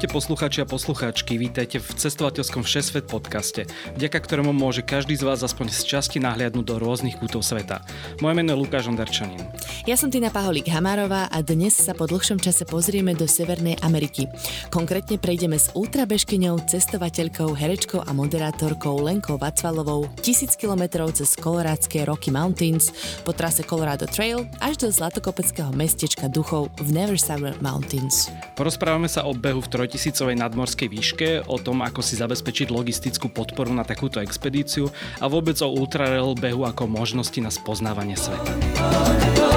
[0.00, 3.68] Ahojte poslucháči a poslucháčky, vítajte v cestovateľskom Všesvet podcaste,
[4.00, 7.84] vďaka ktorému môže každý z vás aspoň z časti nahliadnúť do rôznych kútov sveta.
[8.24, 9.44] Moje meno je Lukáš Ondarčanin.
[9.84, 14.24] Ja som Tina Paholík Hamárová a dnes sa po dlhšom čase pozrieme do Severnej Ameriky.
[14.72, 22.32] Konkrétne prejdeme s ultrabežkyňou, cestovateľkou, herečkou a moderátorkou Lenkou Vacvalovou tisíc kilometrov cez kolorádske Rocky
[22.32, 22.88] Mountains
[23.20, 28.32] po trase Colorado Trail až do zlatokopeckého mestečka duchov v Never Summer Mountains.
[28.56, 33.74] Porozprávame sa o behu v trojtisícovej nadmorskej výške, o tom, ako si zabezpečiť logistickú podporu
[33.74, 34.86] na takúto expedíciu
[35.18, 39.49] a vôbec o ultrarail behu ako možnosti na spoznávanie sveta.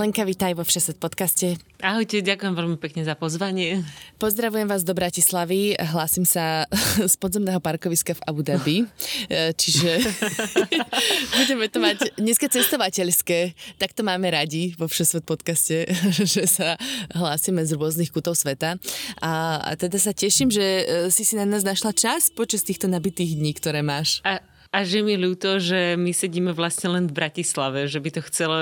[0.00, 1.60] Lenka, vítaj vo Všeset podcaste.
[1.84, 3.84] Ahojte, ďakujem veľmi pekne za pozvanie.
[4.16, 5.76] Pozdravujem vás do Bratislavy.
[5.76, 6.64] Hlásim sa
[7.12, 8.76] z podzemného parkoviska v Abu Dhabi.
[9.30, 10.00] E, čiže
[11.38, 13.52] budeme to mať dneska cestovateľské.
[13.76, 15.86] Tak to máme radi vo Všesvet podcaste,
[16.24, 16.80] že sa
[17.12, 18.80] hlásime z rôznych kútov sveta.
[19.20, 22.88] A, a teda sa teším, že e, si si na nás našla čas počas týchto
[22.88, 24.24] nabitých dní, ktoré máš.
[24.24, 24.40] A,
[24.70, 28.58] a že mi ľúto, že my sedíme vlastne len v Bratislave, že by to chcelo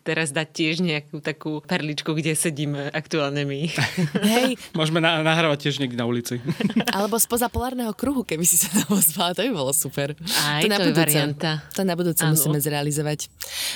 [0.00, 3.60] teraz dať tiež nejakú takú perličku, kde sedíme aktuálne my.
[4.34, 4.56] Hej.
[4.72, 6.40] Môžeme na- nahrávať tiež niekde na ulici.
[6.96, 10.16] Alebo spoza polárneho kruhu, keby si sa tam ozvala, to by bolo super.
[10.40, 11.50] Aj to, na to budúce, varianta.
[11.76, 12.32] To na budúce ano.
[12.34, 13.28] musíme zrealizovať.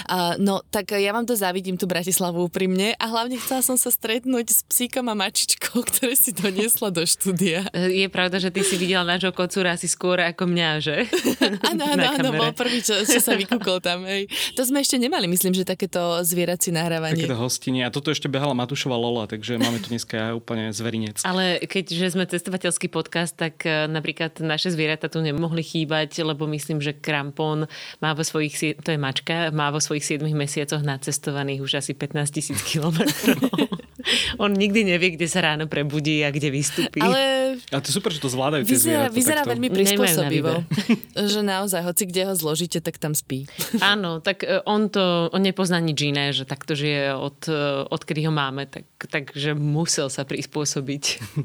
[0.09, 3.77] Uh, no, tak ja vám to závidím, tú Bratislavu pri mne a hlavne chcela som
[3.77, 7.69] sa stretnúť s psíkom a mačičkou, ktoré si doniesla do štúdia.
[8.01, 10.97] Je pravda, že ty si videla nášho kocúra asi skôr ako mňa, že?
[11.69, 14.07] Áno, áno, áno, bol prvý, čo, čo sa vykúkol tam.
[14.07, 14.31] Hej.
[14.55, 17.27] To sme ešte nemali, myslím, že takéto zvierací nahrávanie.
[17.27, 17.83] Takéto hostiny.
[17.83, 21.25] A toto ešte behala Matúšova Lola, takže máme tu dneska úplne zverinec.
[21.27, 26.79] Ale keďže sme cestovateľský podcast, tak e, napríklad naše zvieratá tu nemohli chýbať, lebo myslím,
[26.79, 27.67] že Krampon
[27.99, 32.31] má vo svojich, to je mačka, má vo svojich 7 mesiacoch nacestovaných už asi 15
[32.31, 33.41] tisíc kilometrov.
[34.43, 37.01] On nikdy nevie, kde sa ráno prebudí a kde vystúpi.
[37.01, 37.57] Ale...
[37.71, 39.15] Ale to je super, že to zvládajú tie vyzerá, zvieratá.
[39.15, 40.53] Vyzerá veľmi prispôsobivo.
[41.33, 43.49] že naozaj, hoci kde ho zložíte, tak tam spí.
[43.95, 48.27] Áno, tak e, on to, on nepozná nič iné, že takto žije od, e, odkedy
[48.27, 51.05] ho máme, tak, takže musel sa prispôsobiť.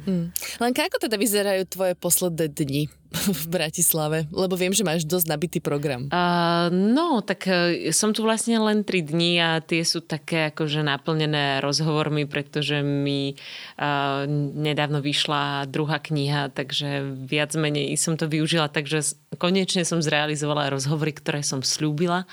[0.10, 0.34] Hmm.
[0.60, 2.84] Len ako teda vyzerajú tvoje posledné dni?
[3.10, 4.30] V Bratislave?
[4.30, 6.08] Lebo viem, že máš dosť nabitý program.
[6.14, 10.86] Uh, no, tak uh, som tu vlastne len 3 dní a tie sú také akože
[10.86, 18.70] naplnené rozhovormi, pretože mi uh, nedávno vyšla druhá kniha, takže viac menej som to využila,
[18.70, 22.30] takže konečne som zrealizovala rozhovory, ktoré som slúbila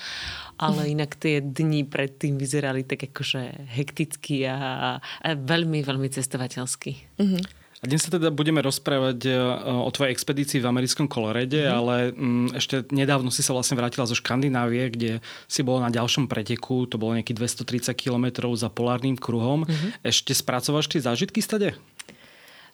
[0.57, 4.57] ale inak tie dni predtým vyzerali tak akože hekticky a,
[4.97, 7.21] a veľmi, veľmi cestovateľsky.
[7.21, 7.41] Mm-hmm.
[7.77, 9.37] A dnes sa teda budeme rozprávať e,
[9.69, 11.69] o tvojej expedícii v americkom kolorede, mm.
[11.69, 15.11] ale m, mm, ešte nedávno si sa vlastne vrátila zo Škandinávie, kde
[15.45, 19.69] si bola na ďalšom preteku, to bolo nejakých 230 km za polárnym kruhom.
[19.69, 20.01] Mm-hmm.
[20.01, 21.77] Ešte spracovaš tie zážitky stade?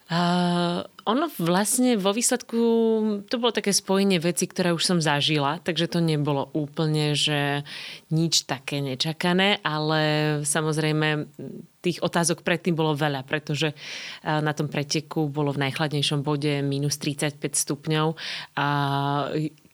[0.08, 2.60] Uh, ono vlastne vo výsledku,
[3.28, 7.68] to bolo také spojenie veci, ktoré už som zažila, takže to nebolo úplne, že
[8.12, 10.02] nič také nečakané, ale
[10.48, 11.28] samozrejme
[11.84, 13.76] tých otázok predtým bolo veľa, pretože
[14.24, 18.16] na tom preteku bolo v najchladnejšom bode minus 35 stupňov
[18.56, 18.68] a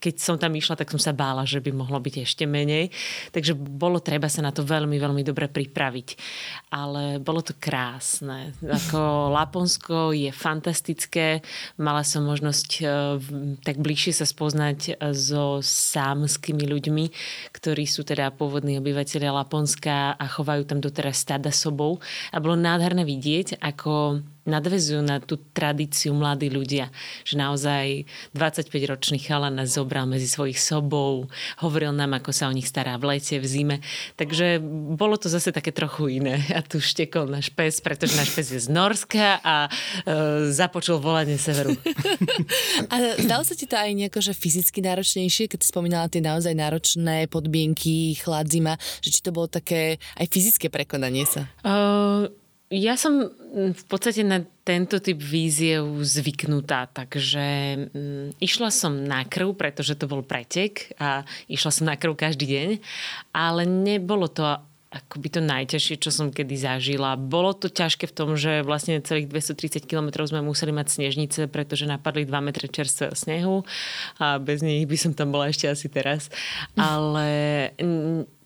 [0.00, 2.88] keď som tam išla, tak som sa bála, že by mohlo byť ešte menej.
[3.36, 6.08] Takže bolo treba sa na to veľmi, veľmi dobre pripraviť.
[6.72, 8.56] Ale bolo to krásne.
[8.64, 11.19] Ako Laponsko je fantastické.
[11.80, 12.84] Mala som možnosť e,
[13.60, 17.04] tak bližšie sa spoznať e, so sámskymi ľuďmi,
[17.54, 21.98] ktorí sú teda pôvodní obyvateľia Laponska a chovajú tam doteraz stada sobou.
[22.34, 26.92] A bolo nádherné vidieť, ako nadvezujú na tú tradíciu mladí ľudia.
[27.24, 27.86] Že naozaj
[28.32, 31.28] 25-ročný chala nás zobral medzi svojich sobou,
[31.60, 33.76] hovoril nám, ako sa o nich stará v lete, v zime.
[34.16, 34.60] Takže
[34.96, 36.40] bolo to zase také trochu iné.
[36.58, 39.70] A tu štekol náš pes, pretože náš pes je z Norska a e,
[40.52, 41.72] započul volanie severu.
[42.92, 46.54] a zdalo sa ti to aj nejako, že fyzicky náročnejšie, keď si spomínala tie naozaj
[46.54, 51.48] náročné podmienky, chlad, zima, že či to bolo také aj fyzické prekonanie sa?
[51.62, 52.28] Uh,
[52.70, 57.46] ja som mm, v podstate na tento typ víziev zvyknutá, takže
[57.90, 62.46] mm, išla som na krv, pretože to bol pretek a išla som na krv každý
[62.46, 62.68] deň,
[63.34, 64.46] ale nebolo to
[64.90, 67.14] akoby to najťažšie, čo som kedy zažila.
[67.14, 71.86] Bolo to ťažké v tom, že vlastne celých 230 km sme museli mať snežnice, pretože
[71.86, 73.56] napadli 2 metre čerstvého snehu
[74.18, 76.26] a bez nich by som tam bola ešte asi teraz.
[76.74, 77.70] Ale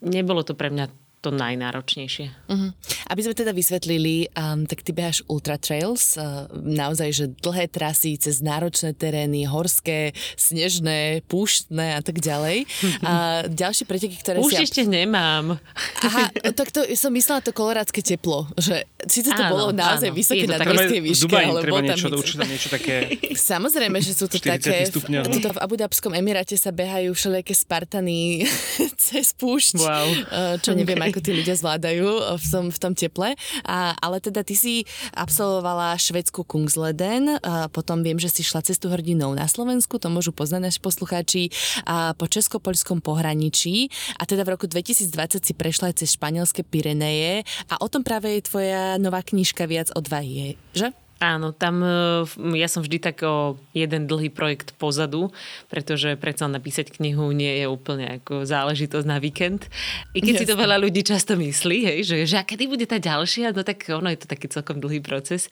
[0.05, 2.27] nebolo to pre mňa to najnáročnejšie.
[2.53, 2.77] Uh-huh.
[3.09, 8.21] Aby sme teda vysvetlili, um, tak ty behaš ultra trails, uh, naozaj, že dlhé trasy
[8.21, 12.69] cez náročné terény, horské, snežné, púštne a tak ďalej.
[13.01, 14.69] A ďalšie preteky, ktoré Už si...
[14.69, 15.57] ešte nemám.
[16.05, 20.19] Aha, tak to som myslela to kolorádske teplo, že síce to áno, bolo naozaj áno.
[20.21, 21.97] vysoké na gorskej výške, Dubaji, ale bolo tam...
[21.97, 22.95] Niečo, niečo také...
[23.33, 24.85] Samozrejme, že sú to také...
[24.93, 25.75] V, to v Abu
[26.13, 28.45] Emiráte sa behajú všelijaké Spartany
[29.05, 30.09] cez púšť, wow.
[30.29, 33.39] Uh, čo neviem, okay ako tí ľudia zvládajú v tom, v tom teple.
[33.63, 34.83] A, ale teda ty si
[35.15, 40.35] absolvovala švedskú Kungsleden, a potom viem, že si šla cestu hrdinou na Slovensku, to môžu
[40.35, 41.43] poznať naši poslucháči,
[41.87, 43.87] a po česko-poľskom pohraničí.
[44.19, 48.35] A teda v roku 2020 si prešla aj cez španielské Pireneje a o tom práve
[48.35, 50.91] je tvoja nová knižka Viac odvahy, že?
[51.25, 52.29] Áno, tam e,
[52.61, 55.33] ja som vždy tak o jeden dlhý projekt pozadu,
[55.73, 59.73] pretože predsa napísať knihu nie je úplne ako záležitosť na víkend.
[60.13, 60.43] I keď Jasne.
[60.45, 63.65] si to veľa ľudí často myslí, hej, že, že a kedy bude tá ďalšia, no
[63.65, 65.49] tak ono je to taký celkom dlhý proces.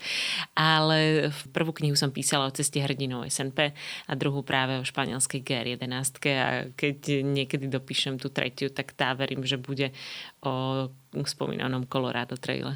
[0.53, 3.73] Ale prvú knihu som písala o ceste hrdinou SNP
[4.05, 9.41] a druhú práve o španielskej GR11 a keď niekedy dopíšem tú tretiu, tak tá verím,
[9.49, 9.97] že bude
[10.45, 12.73] o spomínanom Colorado traile.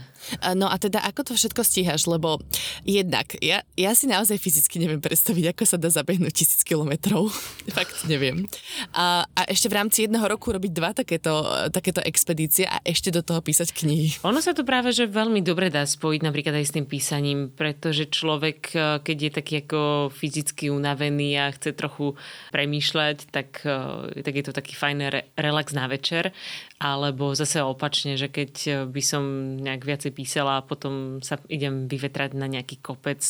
[0.53, 2.05] No a teda ako to všetko stíhaš?
[2.05, 2.37] Lebo
[2.85, 7.33] jednak, ja, ja si naozaj fyzicky neviem predstaviť, ako sa dá zabehnúť tisíc kilometrov.
[7.77, 8.45] Fakt neviem.
[8.93, 11.33] A, a ešte v rámci jedného roku robiť dva takéto,
[11.73, 14.21] takéto expedície a ešte do toho písať knihy.
[14.29, 18.09] Ono sa to práve že veľmi dobre dá spojiť napríklad aj s tým písaním, pretože
[18.09, 19.81] človek, e, keď je taký ako
[20.13, 22.17] fyzicky unavený a chce trochu
[22.53, 26.33] premýšľať, tak, e, tak je to taký fajný re, relax na večer.
[26.77, 29.23] Alebo zase opačne, že keď eh, by som
[29.61, 33.23] nejak viacej písala a potom sa idem vyvetrať na nejaký kopec,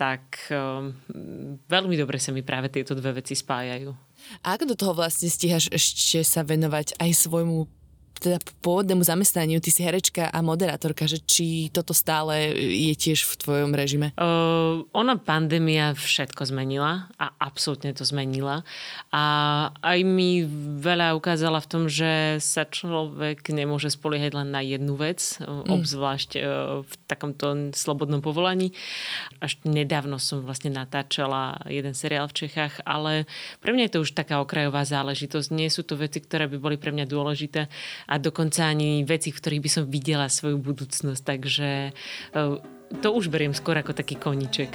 [0.00, 0.96] tak um,
[1.68, 3.92] veľmi dobre sa mi práve tieto dve veci spájajú.
[4.44, 7.79] A ako do toho vlastne stíhaš ešte sa venovať aj svojmu
[8.20, 13.34] teda pôvodnému zamestnaniu, ty si herečka a moderátorka, že či toto stále je tiež v
[13.40, 14.12] tvojom režime?
[14.20, 18.60] Uh, ona pandémia všetko zmenila a absolútne to zmenila.
[19.08, 19.24] A
[19.80, 20.44] aj mi
[20.78, 25.72] veľa ukázala v tom, že sa človek nemôže spoliehať len na jednu vec, mm.
[25.72, 26.42] obzvlášť uh,
[26.84, 28.76] v takomto slobodnom povolaní.
[29.40, 33.24] Až nedávno som vlastne natáčala jeden seriál v Čechách, ale
[33.64, 35.48] pre mňa je to už taká okrajová záležitosť.
[35.56, 37.72] Nie sú to veci, ktoré by boli pre mňa dôležité
[38.10, 41.22] a dokonca ani veci, v ktorých by som videla svoju budúcnosť.
[41.22, 41.90] Takže e,
[42.98, 44.74] to už beriem skôr ako taký koniček.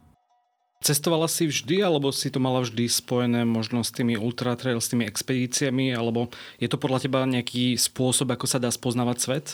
[0.81, 5.05] Cestovala si vždy, alebo si to mala vždy spojené možno s tými ultratrail, s tými
[5.05, 9.47] expedíciami, alebo je to podľa teba nejaký spôsob, ako sa dá spoznávať svet?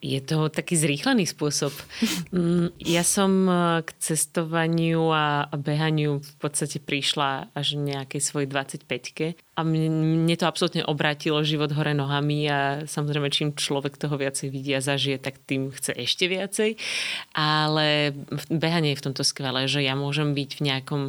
[0.00, 1.76] Je to taký zrýchlený spôsob.
[2.32, 9.36] Mm, ja som e, k cestovaniu a behaniu v podstate prišla až nejakej svojej 25-ke
[9.36, 14.72] a mne to absolútne obrátilo život hore nohami a samozrejme čím človek toho viacej vidí
[14.72, 16.80] a zažije, tak tým chce ešte viacej.
[17.36, 18.16] Ale
[18.48, 21.02] behanie je v tomto skvelé, že ja môžem byť v nejakom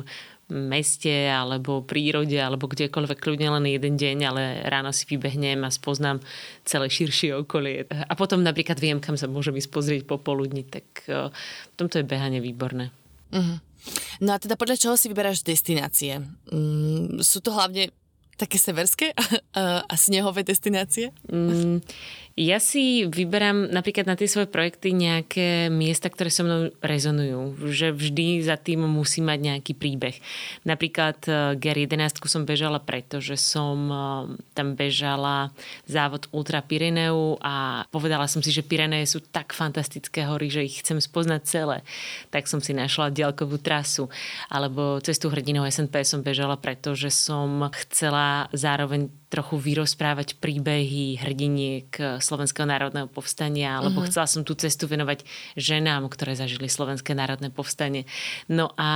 [0.52, 6.20] meste alebo prírode alebo kdekoľvek kľudne len jeden deň, ale ráno si vybehnem a spoznám
[6.68, 7.88] celé širšie okolie.
[7.88, 12.44] A potom napríklad viem, kam sa môžem ísť pozrieť popoludní, tak v tomto je behanie
[12.44, 12.92] výborné.
[13.32, 13.64] Uh-huh.
[14.22, 16.22] No a teda podľa čoho si vyberáš destinácie?
[16.52, 17.90] Mm, sú to hlavne
[18.38, 19.14] také severské
[19.58, 21.14] a, a snehové destinácie?
[21.30, 21.82] Mm,
[22.42, 27.70] ja si vyberám napríklad na tie svoje projekty nejaké miesta, ktoré so mnou rezonujú.
[27.70, 30.18] Že vždy za tým musí mať nejaký príbeh.
[30.66, 34.02] Napríklad uh, GER 11 som bežala preto, že som uh,
[34.58, 35.54] tam bežala
[35.86, 40.82] závod Ultra Pyreneu a povedala som si, že Pyreneje sú tak fantastické hory, že ich
[40.82, 41.78] chcem spoznať celé.
[42.34, 44.10] Tak som si našla diaľkovú trasu.
[44.50, 52.20] Alebo cestu hrdinou SNP som bežala preto, že som chcela zároveň trochu vyrozprávať príbehy hrdiniek
[52.20, 54.12] Slovenského národného povstania, lebo uh-huh.
[54.12, 55.24] chcela som tú cestu venovať
[55.56, 58.04] ženám, ktoré zažili Slovenské národné povstanie.
[58.52, 58.90] No a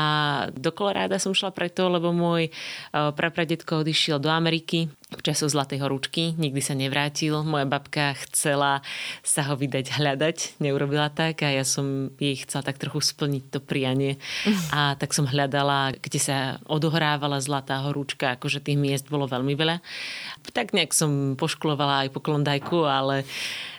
[0.51, 2.51] do Koloráda som šla preto, lebo môj
[2.91, 7.45] prapradetko odišiel do Ameriky času Zlatej horúčky, nikdy sa nevrátil.
[7.45, 8.81] Moja babka chcela
[9.21, 13.59] sa ho vydať hľadať, neurobila tak a ja som jej chcela tak trochu splniť to
[13.61, 14.17] prianie.
[14.73, 19.79] A tak som hľadala, kde sa odohrávala Zlatá horúčka, akože tých miest bolo veľmi veľa.
[20.51, 23.23] Tak nejak som poškolovala aj po Klondajku, ale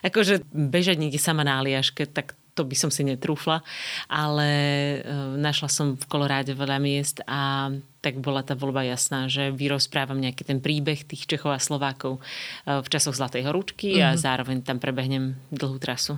[0.06, 3.60] akože bežať niekde sama na Aliaške, tak to by som si netrúfla,
[4.08, 4.98] ale e,
[5.36, 7.68] našla som v Koloráde veľa miest a
[8.06, 12.78] tak bola tá voľba jasná, že vyrozprávam nejaký ten príbeh tých Čechov a Slovákov eh,
[12.78, 14.06] v časoch Zlatej horúčky mm-hmm.
[14.06, 14.20] a mhm.
[14.22, 16.14] zároveň tam prebehnem dlhú trasu.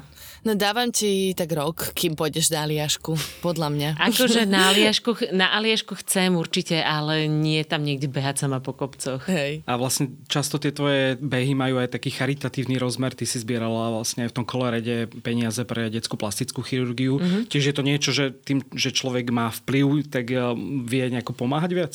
[0.47, 3.91] No dávam ti tak rok, kým pôjdeš na Aliašku, podľa mňa.
[3.99, 9.27] Akože na Aliašku, na Aliašku chcem určite, ale nie tam niekde behať sama po kopcoch.
[9.27, 9.67] Hej.
[9.67, 13.15] A vlastne často tie tvoje behy majú aj taký charitatívny rozmer.
[13.15, 17.19] Ty si zbierala vlastne v tom kolorede peniaze pre detskú plastickú chirurgiu.
[17.19, 17.43] Mm-hmm.
[17.51, 20.41] Tiež je to niečo, že tým, že človek má vplyv, tak eh,
[20.87, 21.95] vie nejako pomáhať viac?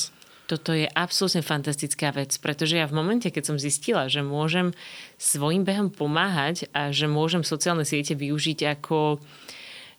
[0.54, 4.70] Toto je absolútne fantastická vec, pretože ja v momente, keď som zistila, že môžem
[5.18, 9.18] svojim behom pomáhať a že môžem sociálne siete využiť ako,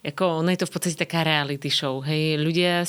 [0.07, 1.99] ako ono je to v podstate taká reality show.
[2.07, 2.87] Hej, ľudia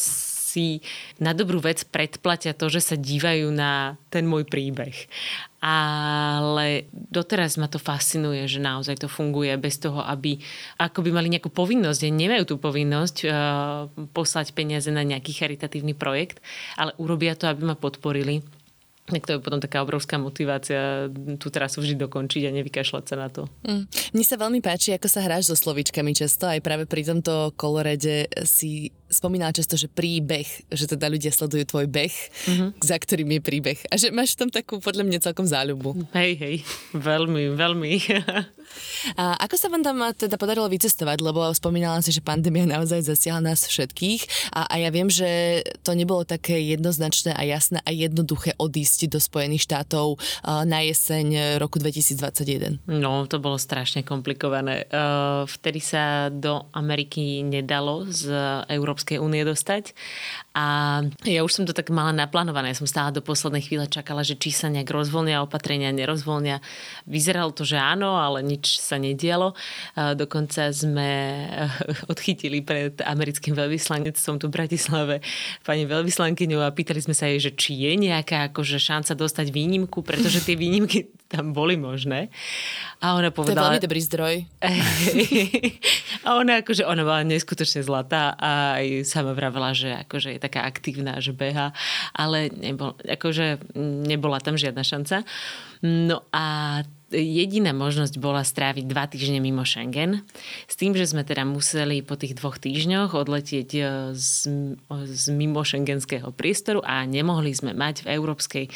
[0.56, 0.80] si
[1.20, 4.96] na dobrú vec predplatia to, že sa dívajú na ten môj príbeh.
[5.60, 10.40] Ale doteraz ma to fascinuje, že naozaj to funguje bez toho, aby
[10.80, 12.08] ako by mali nejakú povinnosť.
[12.08, 13.34] Nemajú tú povinnosť uh,
[14.16, 16.40] poslať peniaze na nejaký charitatívny projekt,
[16.80, 18.46] ale urobia to, aby ma podporili
[19.06, 23.30] tak to je potom taká obrovská motivácia tú trasu vždy dokončiť a nevykašľať sa na
[23.30, 23.46] to.
[23.62, 23.86] Mm.
[23.86, 26.50] Mne sa veľmi páči, ako sa hráš so slovičkami často.
[26.50, 31.88] Aj práve pri tomto kolorede si spomínala často, že príbeh, že teda ľudia sledujú tvoj
[31.88, 32.16] beh,
[32.52, 32.70] mm-hmm.
[32.84, 33.80] za ktorým je príbeh.
[33.88, 35.96] A že máš tam takú, podľa mňa, celkom záľubu.
[36.12, 36.56] Hej, hej,
[36.92, 37.92] veľmi, veľmi.
[39.16, 41.22] A ako sa vám tam teda podarilo vycestovať?
[41.22, 44.52] Lebo spomínala si, že pandémia naozaj zasiahla nás všetkých.
[44.52, 49.22] A, a ja viem, že to nebolo také jednoznačné a jasné a jednoduché odísť do
[49.22, 50.18] Spojených štátov
[50.66, 52.82] na jeseň roku 2021.
[52.90, 54.90] No, to bolo strašne komplikované.
[55.46, 58.34] Vtedy sa do Ameriky nedalo z
[58.74, 59.94] Európy Európskej únie dostať.
[60.56, 60.66] A
[61.28, 62.72] ja už som to tak mala naplánované.
[62.72, 66.64] Ja som stále do poslednej chvíle čakala, že či sa nejak rozvoľnia opatrenia, nerozvoľnia.
[67.04, 69.52] Vyzeralo to, že áno, ale nič sa nedialo.
[69.94, 71.12] Dokonca sme
[72.12, 75.16] odchytili pred americkým veľvyslanectvom tu v Bratislave
[75.68, 80.08] pani veľvyslankyňu a pýtali sme sa jej, že či je nejaká akože šanca dostať výnimku,
[80.08, 82.32] pretože tie výnimky tam boli možné.
[83.04, 83.52] A ona povedala...
[83.52, 84.36] To je veľmi dobrý zdroj.
[86.26, 90.64] a ona akože, ona bola neskutočne zlatá a aj sama vravela, že akože je taká
[90.64, 91.74] aktívna, že beha,
[92.14, 93.76] ale nebol, akože
[94.06, 95.26] nebola tam žiadna šanca.
[95.82, 96.46] No a
[97.14, 100.26] jediná možnosť bola stráviť dva týždne mimo Schengen.
[100.66, 103.82] S tým, že sme teda museli po tých dvoch týždňoch odletieť e,
[104.18, 104.50] z,
[104.90, 108.72] z mimo šengenského priestoru a nemohli sme mať v Európskej e,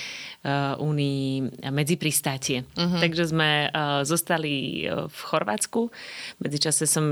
[0.77, 2.69] únii medzipristátie.
[2.77, 3.01] Uh-huh.
[3.01, 3.71] Takže sme
[4.03, 5.89] zostali v Chorvátsku.
[6.43, 7.05] Medzičase som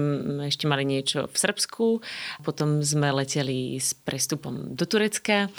[0.46, 1.86] ešte mali niečo v Srbsku.
[2.44, 5.50] Potom sme leteli s prestupom do Turecka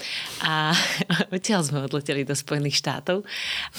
[0.44, 0.72] a
[1.34, 3.26] odtiaľ sme odleteli do Spojených štátov.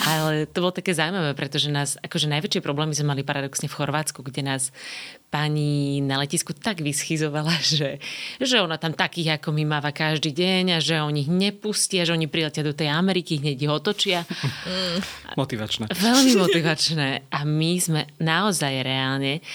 [0.05, 3.77] Ale to bolo také zaujímavé, pretože že nás, akože najväčšie problémy sme mali paradoxne v
[3.77, 4.73] Chorvátsku, kde nás
[5.29, 8.01] pani na letisku tak vyschizovala, že,
[8.41, 12.17] že ona tam takých ako my máva každý deň a že oni ich nepustia, že
[12.17, 14.25] oni priletia do tej Ameriky, hneď ich otočia.
[15.37, 15.93] Motivačné.
[15.93, 17.29] Veľmi motivačné.
[17.29, 19.45] A my sme naozaj reálne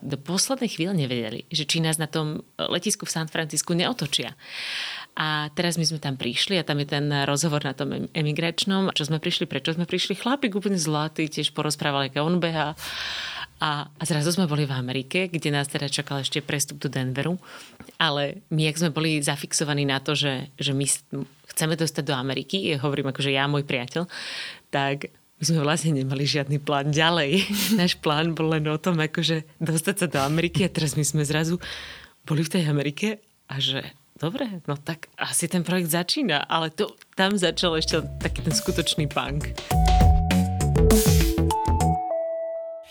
[0.00, 4.38] do poslednej chvíle nevedeli, že či nás na tom letisku v San Francisku neotočia.
[5.18, 8.94] A teraz my sme tam prišli a tam je ten rozhovor na tom emigračnom.
[8.94, 10.16] Čo sme prišli, prečo sme prišli?
[10.16, 12.78] Chlapík úplne zlatý, tiež porozprával, aké on beha.
[13.60, 17.36] A, a zrazu sme boli v Amerike, kde nás teda čakal ešte prestup do Denveru.
[18.00, 20.88] Ale my, ak sme boli zafixovaní na to, že, že my
[21.52, 24.08] chceme dostať do Ameriky, hovorím akože ja, môj priateľ,
[24.72, 27.44] tak my sme vlastne nemali žiadny plán ďalej.
[27.80, 31.20] Náš plán bol len o tom, akože dostať sa do Ameriky a teraz my sme
[31.28, 31.60] zrazu
[32.24, 33.84] boli v tej Amerike a že
[34.20, 39.08] dobre, no tak asi ten projekt začína, ale to, tam začal ešte taký ten skutočný
[39.08, 39.56] punk.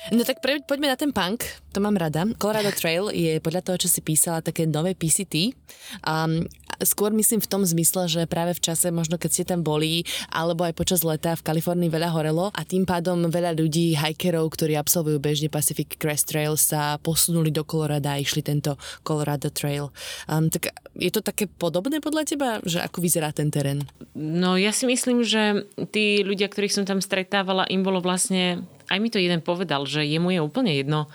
[0.09, 2.25] No tak pre, poďme na ten punk, to mám rada.
[2.41, 5.53] Colorado Trail je podľa toho, čo si písala, také nové PCT.
[6.01, 10.07] Um, Skôr myslím v tom zmysle, že práve v čase, možno keď ste tam boli,
[10.31, 14.79] alebo aj počas leta v Kalifornii veľa horelo a tým pádom veľa ľudí, hikerov, ktorí
[14.79, 19.91] absolvujú bežne Pacific Crest Trail, sa posunuli do Colorada a išli tento Colorado Trail.
[20.31, 23.83] Um, tak je to také podobné podľa teba, že ako vyzerá ten terén?
[24.15, 28.99] No ja si myslím, že tí ľudia, ktorých som tam stretávala, im bolo vlastne, aj
[28.99, 31.11] mi to jeden povedal, že jemu je úplne jedno,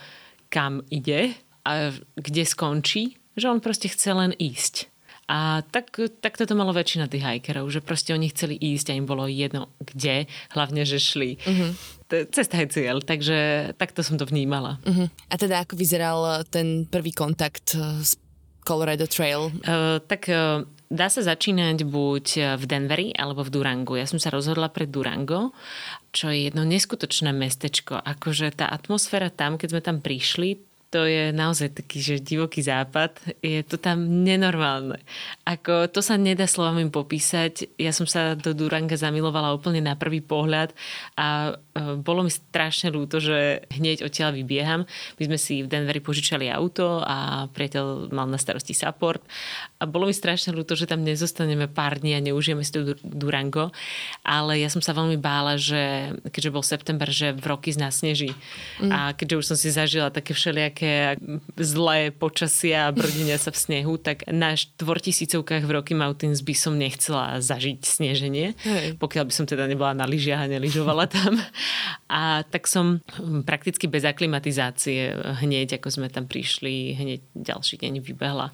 [0.53, 4.94] kam ide a kde skončí, že on proste chce len ísť.
[5.25, 9.09] A tak, tak toto malo väčšina tých hikerov, že proste oni chceli ísť a im
[9.09, 11.41] bolo jedno kde, hlavne, že šli.
[11.41, 11.73] Uh-huh.
[12.29, 14.77] Cesta je cieľ, takže takto som to vnímala.
[14.85, 15.09] Uh-huh.
[15.33, 18.21] A teda ako vyzeral ten prvý kontakt eh, s
[18.65, 19.53] Colorado Trail?
[19.65, 23.97] Uh, tak uh, dá sa začínať buď v Denveri alebo v Durangu.
[23.97, 25.53] Ja som sa rozhodla pre Durango,
[26.13, 27.97] čo je jedno neskutočné mestečko.
[27.97, 33.19] Akože tá atmosféra tam, keď sme tam prišli, to je naozaj taký, že divoký západ.
[33.43, 35.03] Je to tam nenormálne.
[35.43, 37.75] Ako, to sa nedá slovami popísať.
[37.83, 40.71] Ja som sa do Duranga zamilovala úplne na prvý pohľad
[41.19, 44.87] a e, bolo mi strašne ľúto, že hneď odtiaľ vybieham.
[45.19, 49.27] My sme si v Denveri požičali auto a priateľ mal na starosti support
[49.85, 53.69] a bolo mi strašne ľúto, že tam nezostaneme pár dní a neužijeme si to Durango,
[54.25, 58.01] ale ja som sa veľmi bála, že keďže bol september, že v roky z nás
[58.01, 58.33] sneží.
[58.81, 58.89] Mm.
[58.89, 61.21] A keďže už som si zažila také všelijaké
[61.61, 66.81] zlé počasia a brdenia sa v snehu, tak na štvortisícovkách v Rocky Mountains by som
[66.81, 68.97] nechcela zažiť sneženie, Hej.
[68.97, 71.37] pokiaľ by som teda nebola na lyžiach a neližovala tam.
[72.09, 73.05] A tak som
[73.45, 75.13] prakticky bez aklimatizácie
[75.45, 78.49] hneď, ako sme tam prišli, hneď ďalší deň vybehla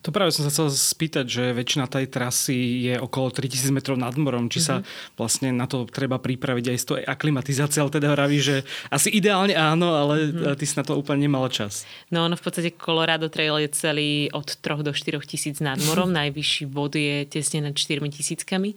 [0.00, 4.16] to práve som sa chcel spýtať, že väčšina tej trasy je okolo 3000 metrov nad
[4.16, 4.68] morom, či mm-hmm.
[4.68, 5.16] sa mhm.
[5.20, 9.52] vlastne na to treba pripraviť aj z toho aklimatizácie, ale teda hovorí, že asi ideálne
[9.52, 10.56] áno, ale mm-hmm.
[10.56, 11.84] ty si na to úplne nemala čas.
[12.08, 16.08] No ono v podstate Colorado Trail je celý od 3 do 4 tisíc nad morom,
[16.20, 18.72] najvyšší bod je tesne nad 4 tisíckami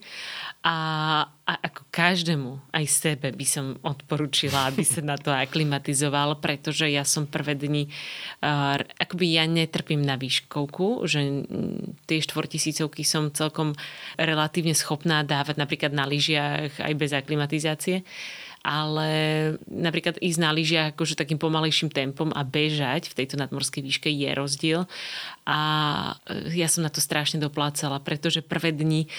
[0.64, 0.76] a,
[1.44, 7.04] a ako každému, aj sebe by som odporúčila, aby sa na to aklimatizoval, pretože ja
[7.04, 7.92] som prvé dni,
[8.40, 11.44] uh, akoby ja netrpím na výškovku, že
[12.08, 13.76] tie štvortisícovky som celkom
[14.16, 18.08] relatívne schopná dávať napríklad na lyžiach aj bez aklimatizácie
[18.64, 19.12] ale
[19.68, 24.32] napríklad ísť na lyžiach akože takým pomalejším tempom a bežať v tejto nadmorskej výške je
[24.32, 24.88] rozdiel
[25.44, 25.60] a
[26.24, 29.10] e, ja som na to strašne doplácala, pretože prvé dni e,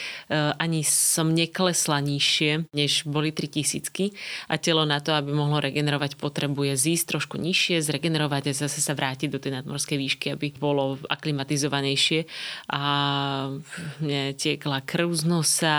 [0.57, 4.17] ani som neklesla nižšie, než boli 3000
[4.49, 8.97] a telo na to, aby mohlo regenerovať, potrebuje zísť trošku nižšie, zregenerovať a zase sa
[8.97, 12.25] vrátiť do tej nadmorskej výšky, aby bolo aklimatizovanejšie.
[12.73, 12.83] A
[14.01, 15.77] mne tiekla krv z nosa,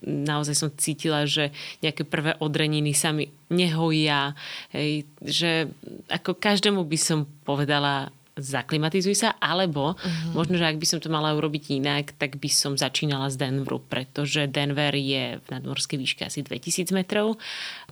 [0.00, 1.52] naozaj som cítila, že
[1.84, 4.32] nejaké prvé odreniny sa mi nehojia,
[4.72, 5.68] hej, že
[6.08, 10.34] ako každému by som povedala zaklimatizuj sa, alebo uh-huh.
[10.34, 13.78] možno, že ak by som to mala urobiť inak, tak by som začínala z Denveru,
[13.78, 17.38] pretože Denver je v nadmorskej výške asi 2000 metrov,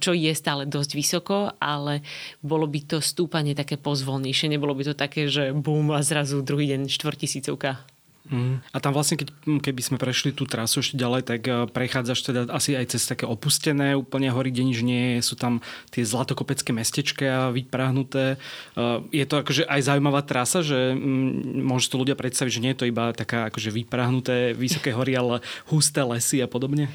[0.02, 2.02] čo je stále dosť vysoko, ale
[2.42, 6.74] bolo by to stúpanie také pozvolnejšie, nebolo by to také, že bum a zrazu druhý
[6.74, 7.91] deň štvortisícovka.
[8.30, 8.62] Mm.
[8.70, 12.40] A tam vlastne, keď, keby sme prešli tú trasu ešte ďalej, tak eh, prechádzaš teda
[12.54, 15.26] asi aj cez také opustené úplne hory, kde nič nie je.
[15.26, 15.58] Sú tam
[15.90, 18.38] tie zlatokopecké mestečka vyprahnuté.
[18.38, 22.72] Eh, je to akože aj zaujímavá trasa, že mm, môžu to ľudia predstaviť, že nie
[22.72, 25.42] je to iba taká akože vyprahnuté vysoké hory, ale
[25.74, 26.87] husté lesy a podobne?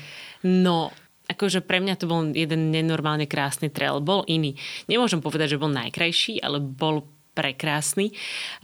[0.48, 0.96] No,
[1.28, 4.00] akože pre mňa to bol jeden nenormálne krásny trail.
[4.00, 4.56] Bol iný.
[4.88, 7.04] Nemôžem povedať, že bol najkrajší, ale bol
[7.38, 8.10] prekrásny.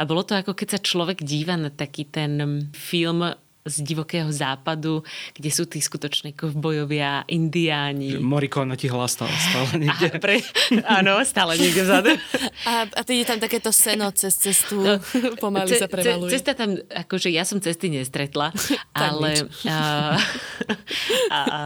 [0.02, 3.22] A bolo to ako keď sa človek díva na taký ten film
[3.64, 8.20] z divokého západu, kde sú tí skutoční kovbojovia, indiáni.
[8.20, 10.08] Morikona ti hlas stále, stále niekde.
[10.12, 10.44] A pre,
[10.84, 12.12] áno, stále niekde vzadu.
[12.64, 15.00] A, a ty je tam takéto seno cez cestu, no,
[15.36, 16.32] pomaly ce, sa prevaluje.
[16.32, 18.52] Cesta tam, akože ja som cesty nestretla,
[18.96, 19.48] ale...
[19.74, 19.80] A,
[21.32, 21.62] a, a,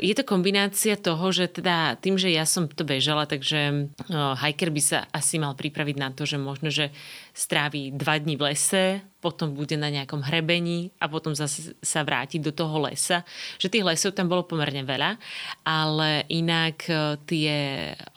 [0.00, 4.72] je to kombinácia toho, že teda tým, že ja som to bežala, takže uh, hiker
[4.72, 6.88] by sa asi mal pripraviť na to, že možno, že
[7.36, 8.84] strávi dva dní v lese,
[9.20, 13.28] potom bude na nejakom hrebení a potom zase sa vráti do toho lesa.
[13.60, 15.20] Že tých lesov tam bolo pomerne veľa,
[15.68, 16.88] ale inak
[17.28, 17.56] tie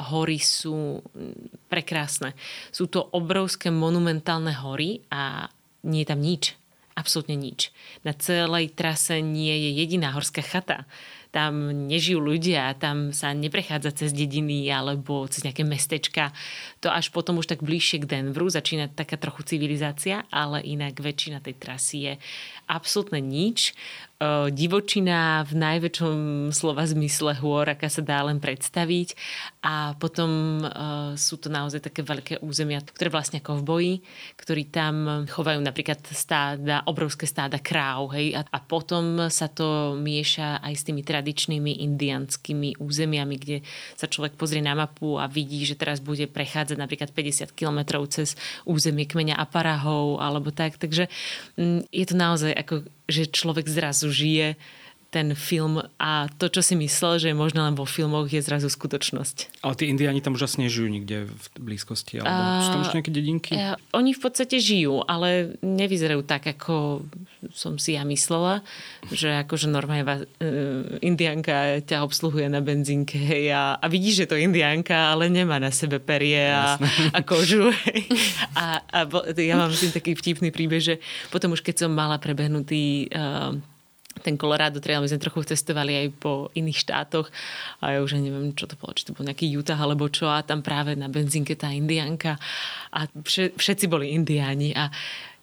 [0.08, 1.04] hory sú
[1.68, 2.32] prekrásne.
[2.72, 5.52] Sú to obrovské monumentálne hory a
[5.84, 6.56] nie je tam nič.
[6.96, 7.74] Absolútne nič.
[8.08, 10.88] Na celej trase nie je jediná horská chata
[11.34, 16.30] tam nežijú ľudia, tam sa neprechádza cez dediny alebo cez nejaké mestečka.
[16.86, 21.42] To až potom už tak bližšie k Denveru začína taká trochu civilizácia, ale inak väčšina
[21.42, 22.14] tej trasy je
[22.70, 23.74] absolútne nič.
[24.52, 26.18] Divočina v najväčšom
[26.54, 29.16] slova zmysle hôr, aká sa dá len predstaviť.
[29.64, 30.60] A potom
[31.16, 33.94] sú to naozaj také veľké územia, ktoré vlastne ako v boji,
[34.36, 38.12] ktorí tam chovajú napríklad stáda, obrovské stáda kráv.
[38.12, 38.36] Hej?
[38.36, 43.58] A, a potom sa to mieša aj s tými tradičnými indianskými územiami, kde
[43.96, 48.36] sa človek pozrie na mapu a vidí, že teraz bude prechádzať napríklad 50 kilometrov cez
[48.68, 50.76] územie kmeňa Aparahov alebo tak.
[50.76, 51.08] Takže
[51.56, 54.56] mm, je to naozaj ako, že človek zrazu žije
[55.14, 58.66] ten film a to, čo si myslel, že je možno len vo filmoch, je zrazu
[58.66, 59.62] skutočnosť.
[59.62, 62.26] Ale tí indiáni tam už asi nežijú nikde v blízkosti?
[62.26, 63.54] Alebo uh, sú tam už nejaké dedinky?
[63.54, 67.06] Uh, oni v podstate žijú, ale nevyzerajú tak, ako
[67.54, 68.66] som si ja myslela,
[69.14, 70.18] že akože normálne uh,
[71.06, 73.22] indianka ťa obsluhuje na benzínke
[73.54, 76.82] a, a vidíš, že to indianka, ale nemá na sebe perie a,
[77.14, 77.70] a kožu.
[78.58, 79.00] a, a
[79.38, 80.98] ja mám s tým taký vtipný príbeh, že
[81.30, 83.54] potom už keď som mala prebehnutý uh,
[84.22, 87.34] ten Colorado Trail, my sme trochu cestovali aj po iných štátoch
[87.82, 90.46] a ja už neviem, čo to bolo, či to bol nejaký Utah alebo čo a
[90.46, 92.38] tam práve na benzínke tá indianka
[92.94, 93.10] a
[93.58, 94.94] všetci boli indiáni a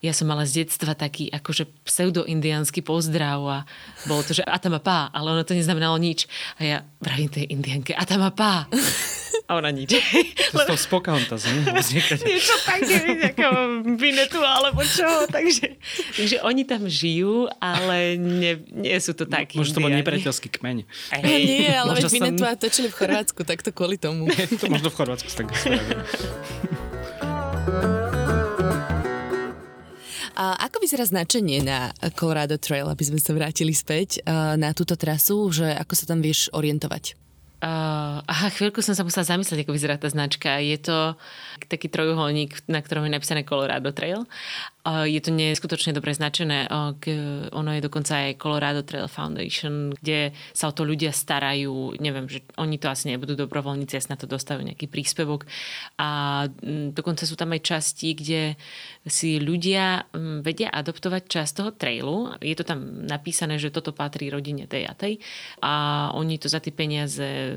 [0.00, 3.58] ja som mala z detstva taký akože pseudo-indiánsky pozdrav a
[4.08, 6.24] bolo to, že atamapá, ale ono to neznamenalo nič.
[6.56, 8.64] A ja vravím tej indianke, atamapá.
[9.50, 9.90] A ona nič.
[10.54, 11.26] To z toho nie?
[12.22, 13.02] Niečo také,
[13.34, 13.46] ako
[13.98, 15.26] Vinetu alebo čo.
[15.26, 15.74] Takže,
[16.14, 20.86] takže oni tam žijú, ale nie, nie sú to takí Možno to bol nepriateľský kmeň.
[21.18, 21.66] Hej.
[21.66, 24.30] Nie, ale veď Vinetu a točili v Chorvátsku, tak to kvôli tomu.
[24.30, 25.50] to možno v Chorvátsku tak
[30.40, 34.24] A ako vyzerá značenie na Colorado Trail, aby sme sa vrátili späť
[34.56, 37.20] na túto trasu, že ako sa tam vieš orientovať?
[37.60, 40.64] Uh, aha, chvíľku som sa musela zamyslieť, ako vyzerá tá značka.
[40.64, 41.12] Je to
[41.68, 44.24] taký trojuholník, na ktorom je napísané Colorado Trail
[44.84, 46.64] je to neskutočne dobre značené.
[47.52, 52.00] Ono je dokonca aj Colorado Trail Foundation, kde sa o to ľudia starajú.
[52.00, 55.44] Neviem, že oni to asi nebudú dobrovoľníci, asi na to dostajú nejaký príspevok.
[56.00, 56.48] A
[56.96, 58.56] dokonca sú tam aj časti, kde
[59.04, 60.08] si ľudia
[60.40, 62.32] vedia adoptovať časť toho trailu.
[62.40, 65.20] Je to tam napísané, že toto patrí rodine tej a tej.
[65.60, 65.72] A
[66.16, 67.56] oni to za tie peniaze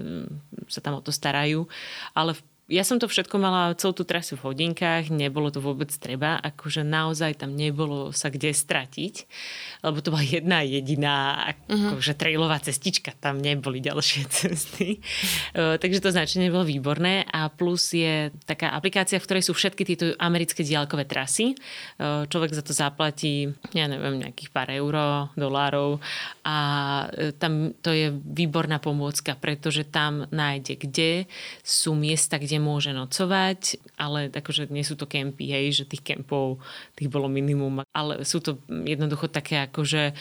[0.67, 1.65] sa tam o to starajú.
[2.13, 5.91] Ale v ja som to všetko mala celú tú trasu v hodinkách, nebolo to vôbec
[5.91, 9.15] treba, akože naozaj tam nebolo sa kde stratiť,
[9.83, 11.99] lebo to bola jedna jediná uh-huh.
[11.99, 15.03] akože trailová cestička, tam neboli ďalšie cesty.
[15.53, 20.05] Takže to značenie bolo výborné a plus je taká aplikácia, v ktorej sú všetky tieto
[20.15, 21.59] americké diálkové trasy.
[21.99, 25.99] Človek za to zaplatí, ja neviem, nejakých pár euro, dolárov
[26.47, 26.57] a
[27.11, 31.11] uh, tam to je výborná pomôcka, pretože tam nájde, kde
[31.63, 36.05] sú miesta, kde kde môže nocovať, ale akože nie sú to kempy, hej, že tých
[36.05, 36.61] kempov
[36.93, 40.13] tých bolo minimum, ale sú to jednoducho také akože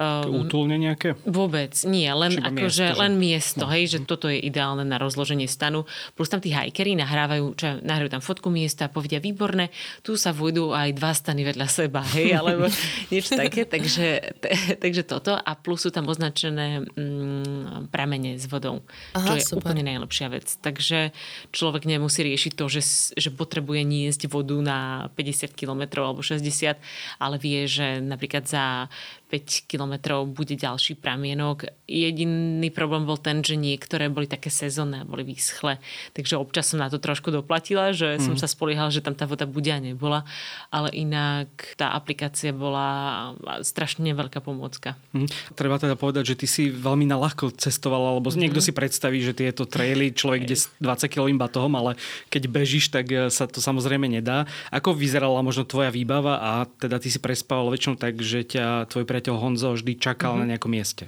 [0.00, 1.20] Um, Útulne nejaké?
[1.28, 2.08] Vôbec, nie.
[2.08, 2.96] Len, ako, miesto, že, že...
[2.96, 3.72] len miesto, no.
[3.76, 5.84] hej, že toto je ideálne na rozloženie stanu.
[6.16, 9.68] Plus tam tí hajkeri nahrávajú, čo, nahrajú tam fotku miesta, povedia výborné,
[10.00, 12.72] tu sa vôjdu aj dva stany vedľa seba, hej, alebo
[13.12, 13.68] niečo také.
[13.68, 14.06] Takže,
[14.40, 14.50] te,
[14.80, 15.36] takže toto.
[15.36, 18.80] A plus sú tam označené mm, pramene s vodou,
[19.12, 19.76] Aha, čo je super.
[19.76, 20.48] úplne najlepšia vec.
[20.56, 21.12] Takže
[21.52, 24.78] človek nemusí riešiť to, že, že potrebuje niesť vodu na
[25.20, 26.80] 50 km alebo 60,
[27.20, 28.88] ale vie, že napríklad za
[29.32, 31.68] 5 kilometrov bude ďalší pramienok.
[31.84, 35.76] Jediný problém bol ten, že niektoré boli také sezónne a boli vyschle.
[36.16, 38.24] Takže občas som na to trošku doplatila, že mm.
[38.24, 40.24] som sa spoliehala, že tam tá voda bude a nebola.
[40.72, 44.96] Ale inak tá aplikácia bola strašne veľká pomôcka.
[45.12, 45.28] Mm.
[45.52, 48.40] Treba teda povedať, že ty si veľmi na ľahko cestovala, lebo mm.
[48.40, 52.00] niekto si predstaví, že tieto traily človek ide s 20 kilovým batohom, ale
[52.32, 54.48] keď bežíš, tak e, sa to samozrejme nedá.
[54.72, 59.04] Ako vyzerala možno tvoja výbava a teda ty si prespával väčšinou tak, že ťa tvoj
[59.04, 60.42] priateľ Honzo vždy čakal mm-hmm.
[60.46, 61.04] na nejakom mieste.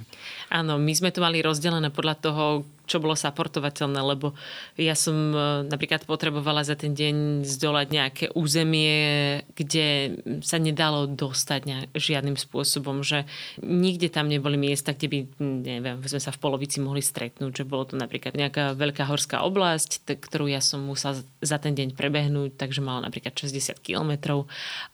[0.55, 2.45] Áno, my sme to mali rozdelené podľa toho,
[2.85, 4.37] čo bolo saportovateľné, lebo
[4.77, 11.91] ja som e, napríklad potrebovala za ten deň zdolať nejaké územie, kde sa nedalo dostať
[11.97, 13.25] žiadnym spôsobom, že
[13.65, 15.19] nikde tam neboli miesta, kde by,
[15.65, 20.05] neviem, sme sa v polovici mohli stretnúť, že bolo to napríklad nejaká veľká horská oblasť,
[20.21, 24.45] ktorú ja som musela za ten deň prebehnúť, takže mala napríklad 60 kilometrov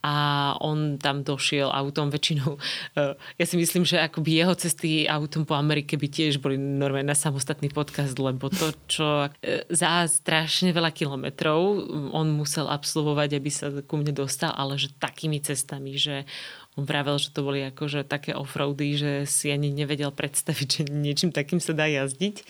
[0.06, 0.14] a
[0.62, 2.54] on tam došiel autom väčšinou.
[2.94, 7.10] E, ja si myslím, že akoby jeho cesty autom po Amerike by tiež boli normálne
[7.10, 11.58] na samostatný podcast, lebo to, čo e, za strašne veľa kilometrov
[12.14, 16.22] on musel absolvovať, aby sa ku mne dostal, ale že takými cestami, že
[16.78, 21.34] on vravel, že to boli akože také offroady, že si ani nevedel predstaviť, že niečím
[21.34, 22.46] takým sa dá jazdiť.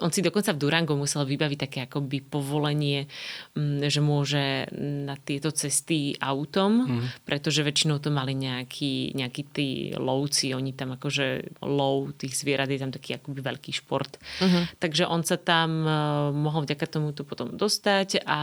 [0.00, 3.04] On si dokonca v Durango musel vybaviť také akoby povolenie,
[3.52, 7.28] mm, že môže na tieto cesty autom, mm.
[7.28, 12.80] pretože väčšinou to mali nejakí, nejakí tí lovci, oni tam akože lov tých zvierat je
[12.80, 14.16] tam taký akoby veľký šport.
[14.40, 14.64] Uh-huh.
[14.80, 18.40] Takže on sa tam uh, mohol vďaka tomu tu potom dostať a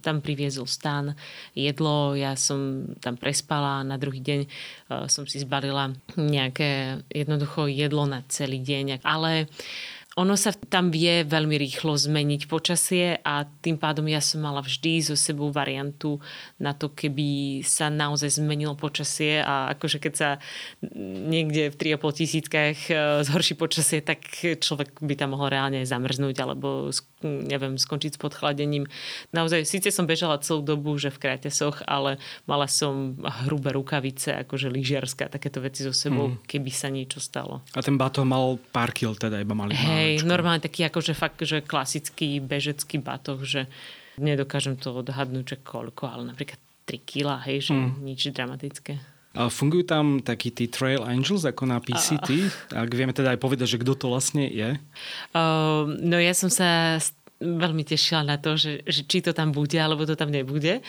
[0.00, 1.12] tam priviezol stan,
[1.52, 8.08] jedlo, ja som tam prespala, na druhý deň uh, som si zbalila nejaké jednoducho jedlo
[8.08, 9.46] na celý deň, ale
[10.14, 15.02] ono sa tam vie veľmi rýchlo zmeniť počasie a tým pádom ja som mala vždy
[15.02, 16.22] so sebou variantu
[16.62, 20.28] na to, keby sa naozaj zmenilo počasie a akože keď sa
[21.26, 22.94] niekde v 3,5 tisíckach e,
[23.26, 28.84] zhorší počasie, tak človek by tam mohol reálne zamrznúť alebo neviem, skončiť s podchladením.
[29.32, 33.16] Naozaj, síce som bežala celú dobu, že v krátesoch, ale mala som
[33.48, 36.44] hrubé rukavice, akože lyžiarska, takéto veci so sebou, mm.
[36.44, 37.64] keby sa niečo stalo.
[37.72, 39.72] A ten batoh mal pár kil, teda iba mali
[40.04, 43.66] Hej, normálne taký akože fakt, že klasický bežecký batoh, že
[44.20, 47.90] nedokážem to odhadnúť, že koľko, ale napríklad 3 kila, hej, že mm.
[48.04, 49.00] nič dramatické.
[49.34, 52.28] A fungujú tam takí tí Trail Angels ako na PCT?
[52.70, 52.82] A...
[52.86, 54.78] Ak vieme teda aj povedať, že kto to vlastne je?
[55.34, 57.02] Uh, no ja som sa
[57.42, 60.80] veľmi tešila na to, že, že či to tam bude, alebo to tam nebude.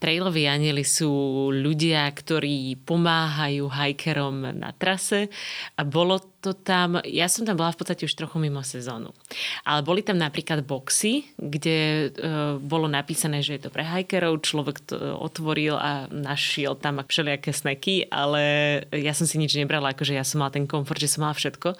[0.00, 1.12] Trailoví anieli sú
[1.52, 5.28] ľudia, ktorí pomáhajú hikerom na trase
[5.76, 9.14] a bolo to tam, ja som tam bola v podstate už trochu mimo sezónu.
[9.62, 12.28] Ale boli tam napríklad boxy, kde e,
[12.58, 18.10] bolo napísané, že je to pre hikerov, človek to otvoril a našiel tam všelijaké sneky,
[18.10, 18.42] ale
[18.90, 21.78] ja som si nič nebrala, akože ja som mala ten komfort, že som mala všetko.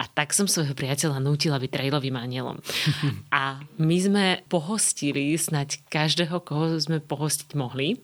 [0.00, 2.64] A tak som svojho priateľa nútila byť trailovým anielom.
[3.28, 8.00] a my sme pohostili snať každého, koho sme pohostiť mohli.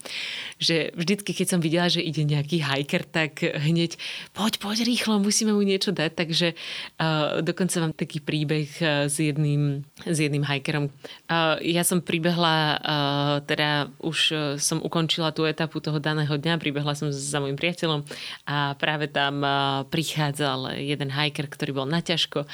[0.60, 3.96] Že vždycky, keď som videla, že ide nejaký hiker, tak hneď
[4.36, 6.10] poď, poď rýchlo, musíme mu niečo dať.
[6.12, 10.90] Takže uh, dokonca mám taký príbeh uh, s, jedným, s jedným hikerom.
[11.30, 16.60] Uh, ja som pribehla, uh, teda už uh, som ukončila tú etapu toho daného dňa,
[16.60, 18.02] pribehla som za môjim priateľom
[18.44, 22.44] a práve tam uh, prichádzal jeden hiker, ktorý bol na ťažko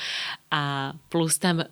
[0.53, 1.65] a plus tam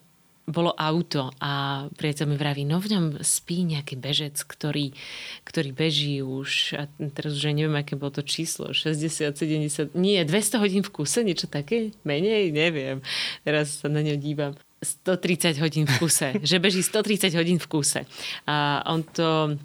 [0.48, 4.96] bolo auto a priateľ mi vraví, no v ňom spí nejaký bežec, ktorý,
[5.44, 10.62] ktorý beží už, a teraz už neviem, aké bolo to číslo, 60, 70, nie, 200
[10.64, 11.92] hodín v kuse, niečo také?
[12.08, 12.48] Menej?
[12.50, 13.04] Neviem.
[13.44, 14.56] Teraz sa na ňo dívam.
[14.78, 18.06] 130 hodín v kuse, že beží 130 hodín v kuse.
[18.46, 19.58] A on to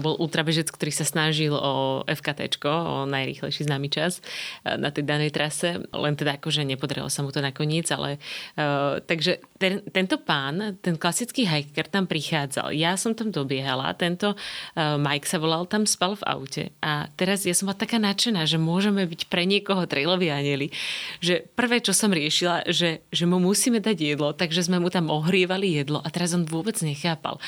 [0.00, 4.24] bol ultrabežec, ktorý sa snažil o FKT, o najrýchlejší známy čas
[4.64, 8.16] na tej danej trase, len teda akože nepodarilo sa mu to nakoniec, ale
[8.56, 12.72] uh, takže ten, tento pán, ten klasický hiker tam prichádzal.
[12.72, 17.44] Ja som tam dobiehala, tento uh, Mike sa volal, tam spal v aute a teraz
[17.44, 20.72] ja som bola taká nadšená, že môžeme byť pre niekoho trailoví anieli,
[21.20, 24.90] že prvé, čo som riešila, že, že mu musíme dať jedlo, takže že sme mu
[24.90, 27.38] tam ohrievali jedlo a teraz on vôbec nechápal.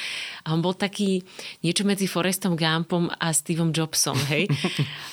[0.46, 1.26] A on bol taký
[1.66, 4.46] niečo medzi Forestom Gumpom a Steveom Jobsom, hej?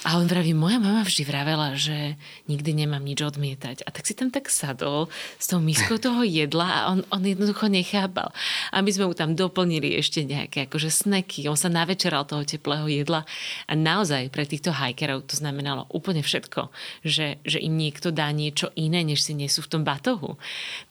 [0.05, 2.13] A on vraví, moja mama vždy vravela, že
[2.45, 3.81] nikdy nemám nič odmietať.
[3.81, 5.10] A tak si tam tak sadol
[5.41, 8.29] s tou miskou toho jedla a on, on jednoducho nechápal.
[8.69, 11.49] A my sme mu tam doplnili ešte nejaké akože sneky.
[11.49, 13.25] On sa navečeral toho teplého jedla
[13.65, 16.69] a naozaj pre týchto hikerov to znamenalo úplne všetko,
[17.01, 20.38] že, že im niekto dá niečo iné, než si nesú v tom batohu.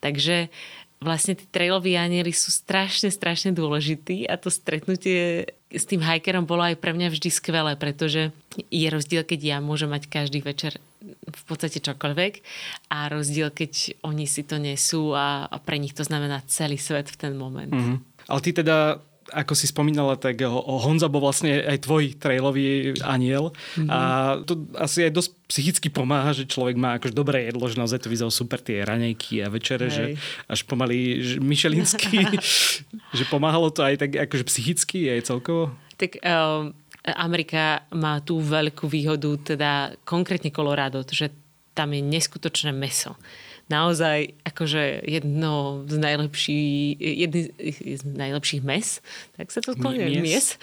[0.03, 0.51] Takže
[1.01, 6.65] vlastne tí trailoví anieli sú strašne, strašne dôležití a to stretnutie s tým hikerom bolo
[6.65, 8.33] aj pre mňa vždy skvelé, pretože
[8.73, 10.81] je rozdiel, keď ja môžem mať každý večer
[11.27, 12.33] v podstate čokoľvek
[12.91, 17.13] a rozdiel, keď oni si to nesú a, a pre nich to znamená celý svet
[17.13, 17.71] v ten moment.
[17.71, 18.27] Mm-hmm.
[18.27, 18.99] Ale ty teda
[19.35, 23.91] ako si spomínala, tak Honza bol vlastne aj tvoj trailový aniel mm-hmm.
[23.91, 23.99] a
[24.47, 28.13] to asi aj dosť psychicky pomáha, že človek má akož dobré jedlo, že naozaj to
[28.13, 29.95] vyzeralo super tie ranejky a večere, Hej.
[29.95, 30.05] že
[30.47, 32.23] až pomaly myšelinsky,
[33.19, 35.75] že pomáhalo to aj tak akože psychicky aj celkovo?
[35.97, 41.31] Tak um, Amerika má tú veľkú výhodu, teda konkrétne Colorado, že
[41.77, 43.15] tam je neskutočné meso
[43.67, 47.51] naozaj akože jedno z najlepších, jedný
[47.99, 49.03] z najlepších mes,
[49.35, 50.55] tak sa to skloňuje, mies,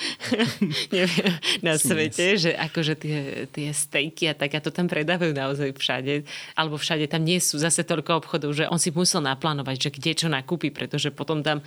[0.96, 3.18] neviem, na svete, že akože tie,
[3.52, 6.24] tie stejky a tak a to tam predávajú naozaj všade,
[6.56, 10.12] alebo všade tam nie sú zase toľko obchodov, že on si musel naplánovať, že kde
[10.16, 11.60] čo nakúpi, pretože potom tam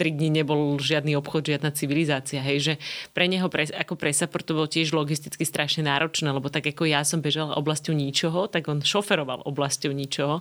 [0.00, 2.74] 3 dní nebol žiadny obchod, žiadna civilizácia, hej, že
[3.12, 6.88] pre neho pre, ako pre support to bolo tiež logisticky strašne náročné, lebo tak ako
[6.88, 10.40] ja som bežala oblasťou ničoho, tak on šoferoval oblasťou ničoho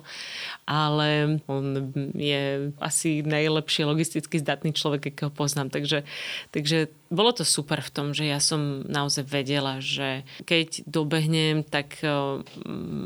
[0.67, 5.69] ale on je asi najlepšie logisticky zdatný človek, akého poznám.
[5.69, 6.03] Takže,
[6.51, 11.99] takže bolo to super v tom, že ja som naozaj vedela, že keď dobehnem, tak
[12.03, 12.43] uh,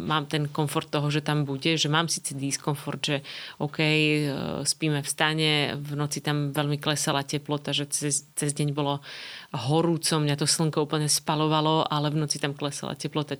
[0.09, 3.17] mám ten komfort toho, že tam bude, že mám síce diskomfort, že
[3.61, 8.73] OK, uh, spíme v stane, v noci tam veľmi klesala teplota, že cez, cez deň
[8.73, 9.05] bolo
[9.53, 13.37] horúco, mňa to slnko úplne spalovalo, ale v noci tam klesala teplota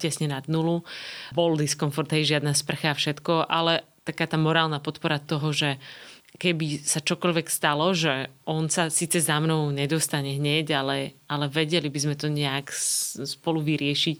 [0.00, 0.82] tesne nad nulu.
[1.36, 5.82] Bol diskomfort, hej, žiadna sprcha a všetko, ale taká tá morálna podpora toho, že
[6.36, 11.88] keby sa čokoľvek stalo, že on sa síce za mnou nedostane hneď, ale, ale vedeli
[11.88, 12.68] by sme to nejak
[13.24, 14.16] spolu vyriešiť,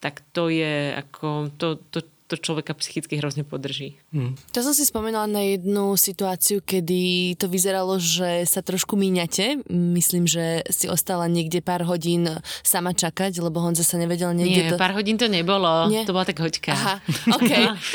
[0.00, 3.96] tak to je ako, to, to, to človeka psychicky hrozne podrží.
[4.12, 4.36] Hmm.
[4.52, 9.64] To som si spomenula na jednu situáciu, kedy to vyzeralo, že sa trošku míňate.
[9.72, 12.28] Myslím, že si ostala niekde pár hodín
[12.60, 14.68] sama čakať, lebo Honza sa nevedel niekde...
[14.68, 14.76] Nie, to...
[14.76, 15.88] pár hodín to nebolo.
[15.88, 16.04] Nie?
[16.04, 16.76] To bola tak hoďka.
[16.76, 16.94] Aha,
[17.40, 17.52] OK.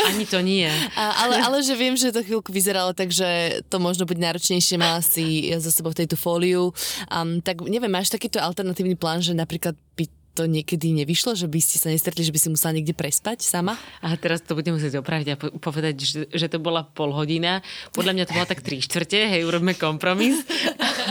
[0.10, 0.65] Ani to nie.
[0.98, 4.82] A, ale, ale že viem, že to chvíľku vyzeralo tak, že to možno buď náročnejšie,
[4.82, 6.74] mala si za sebou tejto fóliu.
[7.13, 11.60] Um, tak neviem, máš takýto alternatívny plán, že napríklad by to niekedy nevyšlo, že by
[11.62, 13.78] ste sa nestretli, že by si musela niekde prespať sama?
[14.02, 17.62] A teraz to budem musieť opraviť a povedať, že, že to bola pol hodina.
[17.93, 20.41] Podľa mňa to bola tak tri štvrte, hej, urobme kompromis.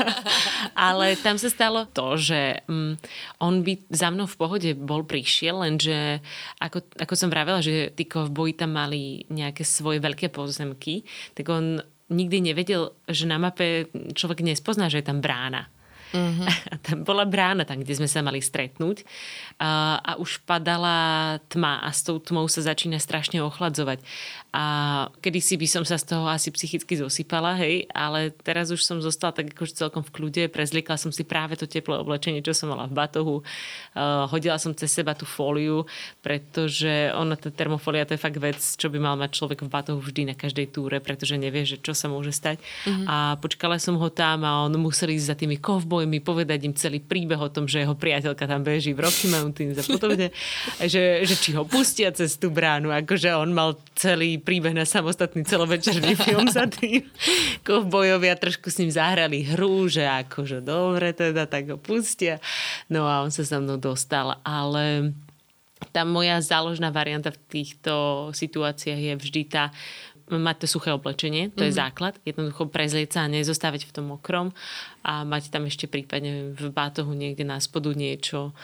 [0.75, 2.99] Ale tam sa stalo to, že um,
[3.39, 6.19] on by za mnou v pohode bol prišiel, lenže
[6.59, 11.07] ako, ako som vravela, že tí kovboji tam mali nejaké svoje veľké pozemky,
[11.39, 11.79] tak on
[12.11, 15.71] nikdy nevedel, že na mape človek nespozná, že je tam brána.
[16.13, 16.47] Uh-huh.
[16.73, 19.05] A tam bola brána, tam, kde sme sa mali stretnúť.
[19.59, 24.05] A, a už padala tma a s tou tmou sa začína strašne ochladzovať.
[24.53, 24.65] A
[25.25, 29.33] kedysi by som sa z toho asi psychicky zosypala, hej, ale teraz už som zostala
[29.33, 32.85] tak akože celkom v kľude, prezliekla som si práve to teplé oblečenie, čo som mala
[32.85, 35.89] v batohu, uh, hodila som cez seba tú fóliu,
[36.21, 40.05] pretože ona, tá termofólia, to je fakt vec, čo by mal mať človek v batohu
[40.05, 42.61] vždy na každej túre, pretože nevie, že čo sa môže stať.
[42.85, 43.09] Uh-huh.
[43.09, 46.99] A počkala som ho tam a on musel ísť za tými kovbojmi, povedať im celý
[46.99, 50.35] príbeh o tom, že jeho priateľka tam beží v Rocky Mountains a podobne,
[50.93, 55.47] že, že či ho pustia cez tú bránu, akože on mal celý príbeh na samostatný
[55.47, 57.07] celovečerný film za tým.
[57.63, 62.43] Kovbojovia trošku s ním zahrali hru, že akože dobre teda, tak ho pustia.
[62.91, 65.15] No a on sa za mnou dostal, ale
[65.91, 67.93] tá moja záložná varianta v týchto
[68.31, 69.75] situáciách je vždy tá,
[70.31, 71.69] mať to suché oblečenie, to mm-hmm.
[71.69, 71.81] je mhm.
[71.81, 72.15] základ.
[72.23, 74.55] Jednoducho prezlieť sa a nezostávať v tom mokrom
[75.03, 78.55] a mať tam ešte prípadne v bátohu niekde na spodu niečo,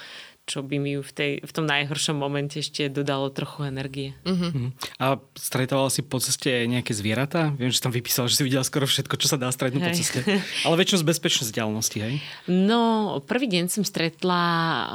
[0.49, 4.17] čo by mi v, tej, v tom najhoršom momente ešte dodalo trochu energie.
[4.25, 4.73] Uh-huh.
[4.97, 7.53] A stretovala si po ceste nejaké zvieratá?
[7.61, 10.21] Viem, že tam vypísala, že si videla skoro všetko, čo sa dá stretnúť po ceste.
[10.65, 12.15] Ale väčšinou z bezpečnej vzdialenosti, hej?
[12.49, 14.41] No, prvý deň som stretla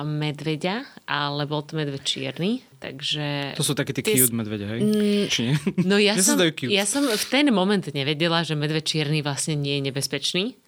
[0.02, 2.66] medveďa, ale bol to medveď čierny.
[2.84, 3.56] Takže...
[3.56, 4.80] To sú také tie cute medvede, hej?
[4.84, 5.56] Mm, Či nie?
[5.88, 6.36] No ja, som,
[6.68, 10.60] ja som v ten moment nevedela, že medveď čierny vlastne nie je nebezpečný.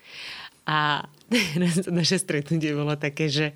[0.64, 1.04] A
[1.92, 3.52] naše stretnutie bolo také, že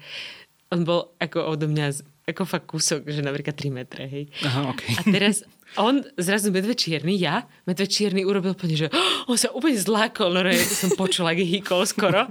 [0.69, 4.29] on bol ako odo mňa ako fakt kúsok, že napríklad 3 metre, hej.
[4.45, 4.93] Aha, okay.
[4.93, 5.41] A teraz
[5.81, 10.29] on zrazu medveď čierny, ja, medveď čierny urobil úplne, že oh, on sa úplne zlákol,
[10.29, 12.29] no ja som počula, ak hýkol skoro.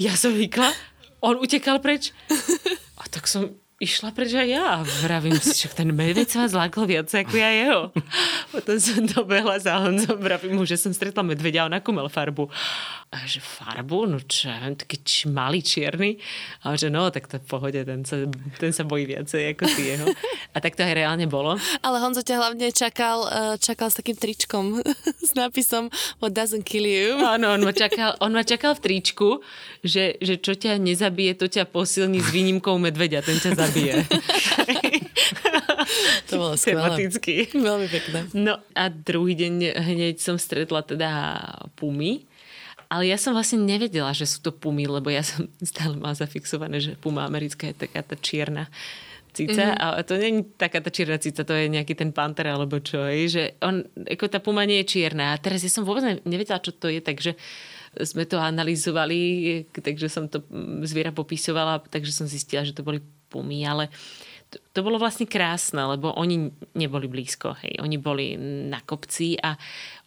[0.00, 0.72] Ja som hýkla,
[1.20, 2.16] on utekal preč.
[2.96, 3.52] A tak som
[3.84, 4.80] išla preč aj ja.
[5.04, 7.80] Vravím si, že ten medveď sa zlákol viac ako ja jeho.
[8.52, 12.48] Potom som dobehla za Honzom, vravím mu, že som stretla medveďa a on akú farbu.
[13.14, 14.10] A že farbu?
[14.10, 16.18] No čo, taký č- malý čierny.
[16.66, 18.26] A že no, tak to v pohode, ten sa,
[18.58, 20.06] ten sa bojí viacej ako ty jeho.
[20.50, 21.54] A tak to aj reálne bolo.
[21.84, 24.82] Ale Honzo ťa hlavne čakal, eh, čakal s takým tričkom
[25.28, 27.20] s nápisom What doesn't kill you.
[27.22, 29.28] Áno, on ma čakal, on ma čakal v tričku,
[29.84, 33.94] že, že čo ťa nezabije, to ťa posilní s výnimkou medveďa, ten ťa zabije zabije.
[36.28, 36.82] to bolo skvelé.
[36.82, 37.34] Tematicky.
[37.52, 38.18] Veľmi pekné.
[38.36, 41.10] No a druhý deň hneď som stretla teda
[41.76, 42.24] pumy.
[42.94, 46.78] Ale ja som vlastne nevedela, že sú to pumy, lebo ja som stále mala zafixované,
[46.78, 48.70] že puma americká je taká tá čierna
[49.34, 49.98] cica, mm-hmm.
[49.98, 53.26] a to je taká tá čierna cica, to je nejaký ten panter alebo čo, je,
[53.26, 55.34] že on, ako tá puma nie je čierna.
[55.34, 57.34] A teraz ja som vôbec nevedela, čo to je, takže
[57.98, 59.18] sme to analyzovali,
[59.74, 60.42] takže som to
[60.86, 63.94] zviera popisovala, takže som zistila, že to boli pumy, ale to,
[64.74, 67.78] to bolo vlastne krásne, lebo oni neboli blízko, hej.
[67.78, 68.34] Oni boli
[68.68, 69.54] na kopci a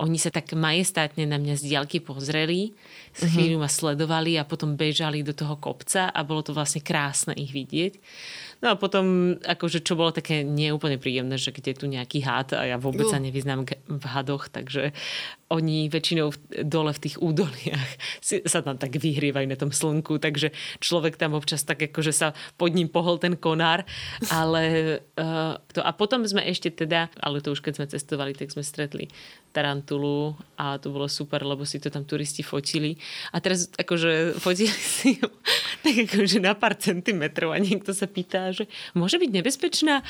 [0.04, 2.76] oni sa tak majestátne na mňa z diaľky pozreli,
[3.16, 7.34] s chvíľu ma sledovali a potom bežali do toho kopca a bolo to vlastne krásne
[7.38, 7.98] ich vidieť.
[8.58, 12.58] No a potom, akože čo bolo také neúplne príjemné, že keď je tu nejaký had
[12.58, 14.98] a ja vôbec sa nevyznám v hadoch, takže
[15.48, 16.36] oni väčšinou
[16.68, 17.90] dole v tých údoliach
[18.28, 20.52] si, sa tam tak vyhrievajú na tom slnku, takže
[20.84, 23.88] človek tam občas tak akože sa pod ním pohol ten konár,
[24.34, 28.52] ale uh, to, a potom sme ešte teda, ale to už keď sme cestovali, tak
[28.52, 29.08] sme stretli
[29.56, 33.00] tarantulu a to bolo super, lebo si to tam turisti fotili.
[33.34, 34.70] A teraz akože fotili
[35.02, 35.28] si ju
[35.82, 40.04] tak akože na pár centimetrov a niekto sa pýta, že môže byť nebezpečná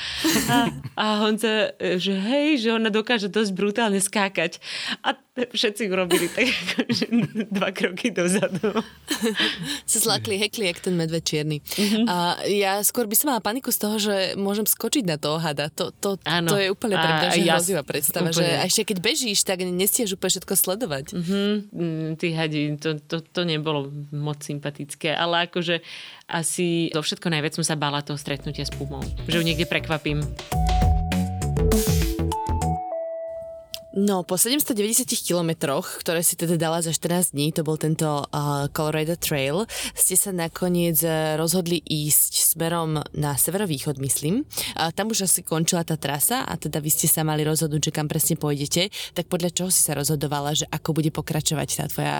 [0.50, 0.56] a,
[0.98, 4.58] a Honza, že hej, že ona dokáže dosť brutálne skákať
[5.06, 5.14] a
[5.46, 7.04] všetci urobili tak akože
[7.52, 8.82] dva kroky dozadu.
[9.90, 11.62] Sa zlakli, hekli, jak ten medved čierny.
[11.62, 12.04] Mm-hmm.
[12.10, 15.70] A ja skôr by som mala paniku z toho, že môžem skočiť na toho hada.
[15.78, 18.34] To, to, to je úplne pre mňa ja, hrozivá predstava.
[18.34, 18.38] Úplne.
[18.38, 21.04] Že a ešte keď bežíš, tak nestieš úplne všetko sledovať.
[21.14, 21.52] Mm-hmm.
[22.18, 25.84] Tí hadi, to, to, to nebolo moc sympatické, ale akože
[26.28, 29.00] asi zo všetko najviac som sa bála toho stretnutia s pumou.
[29.24, 30.20] Že ju niekde prekvapím.
[33.98, 38.70] No, po 790 kilometroch, ktoré si teda dala za 14 dní, to bol tento uh,
[38.70, 44.46] Colorado Trail, ste sa nakoniec uh, rozhodli ísť smerom na severovýchod, myslím.
[44.78, 47.96] Uh, tam už asi končila tá trasa a teda vy ste sa mali rozhodnúť, že
[47.96, 48.92] kam presne pôjdete.
[49.18, 52.16] Tak podľa čoho si sa rozhodovala, že ako bude pokračovať tá tvoja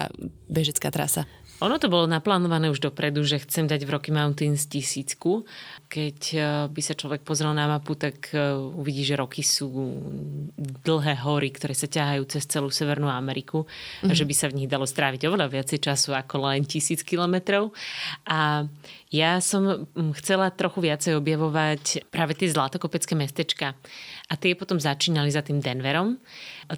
[0.51, 1.31] bežecká trasa?
[1.59, 5.43] Ono to bolo naplánované už dopredu, že chcem dať v Rocky Mountains tisícku.
[5.91, 9.67] Keď eh, by sa človek pozrel na mapu, tak eh, uvidí, že roky sú
[10.87, 14.11] dlhé hory, ktoré sa ťahajú cez celú Severnú Ameriku mm-hmm.
[14.11, 17.75] a že by sa v nich dalo stráviť oveľa viacej času ako len tisíc kilometrov.
[18.31, 18.71] A
[19.11, 23.75] ja som hm, chcela trochu viacej objavovať práve tie zlatokopecké mestečka.
[24.29, 26.21] A tie potom začínali za tým Denverom.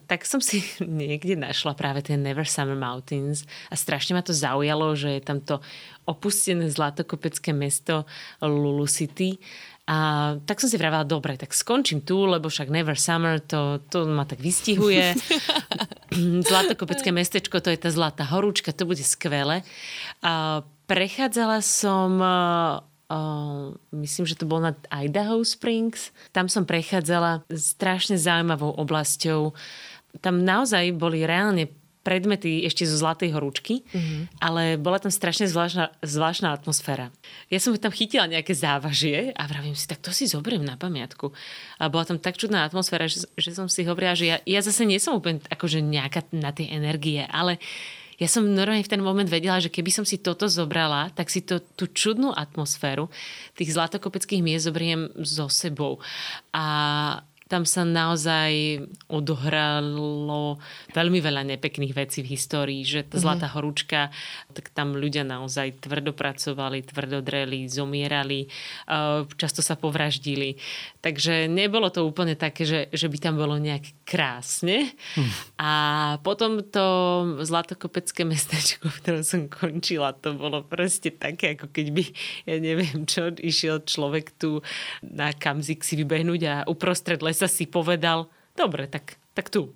[0.07, 4.95] Tak som si niekde našla práve tie Never Summer Mountains a strašne ma to zaujalo,
[4.95, 5.59] že je tam to
[6.07, 8.07] opustené zlatokopecké mesto
[8.39, 9.39] Lulu City.
[9.91, 14.07] A tak som si vravela, dobre, tak skončím tu, lebo však Never Summer, to, to
[14.07, 15.19] ma tak vystihuje.
[16.47, 19.67] Zlatokopecké mestečko, to je tá zlatá horúčka, to bude skvelé.
[20.23, 22.23] A prechádzala som
[23.11, 26.15] Uh, myslím, že to bol na Idaho Springs.
[26.31, 29.51] Tam som prechádzala strašne zaujímavou oblasťou.
[30.23, 34.41] Tam naozaj boli reálne predmety ešte zo Zlatej horúčky, mm-hmm.
[34.41, 37.13] ale bola tam strašne zvláštna, zvláštna atmosféra.
[37.53, 41.29] Ja som tam chytila nejaké závažie a vravím si, tak to si zoberiem na pamiatku.
[41.77, 44.89] A bola tam tak čudná atmosféra, že, že som si hovorila, že ja, ja zase
[44.89, 47.61] nie som úplne akože nejaká na tie energie, ale
[48.21, 51.41] ja som normálne v ten moment vedela, že keby som si toto zobrala, tak si
[51.41, 53.09] to, tú čudnú atmosféru
[53.57, 56.05] tých zlatokopeckých miest zoberiem so sebou.
[56.53, 58.79] A tam sa naozaj
[59.11, 60.63] odohralo
[60.95, 63.23] veľmi veľa nepekných vecí v histórii, že tá mhm.
[63.27, 64.15] Zlatá horúčka,
[64.55, 68.47] tak tam ľudia naozaj tvrdo pracovali, tvrdo dreli, zomierali,
[69.35, 70.55] často sa povraždili.
[71.03, 74.91] Takže nebolo to úplne také, že, že by tam bolo nejak krásne.
[75.55, 75.71] A
[76.27, 76.83] potom to
[77.47, 82.03] Zlatokopecké mestečko, v ktorom som končila, to bolo proste také, ako keď by,
[82.51, 84.67] ja neviem čo, išiel človek tu
[85.07, 88.27] na Kamzik si vybehnúť a uprostred lesa si povedal,
[88.59, 89.71] dobre, tak, tak tu.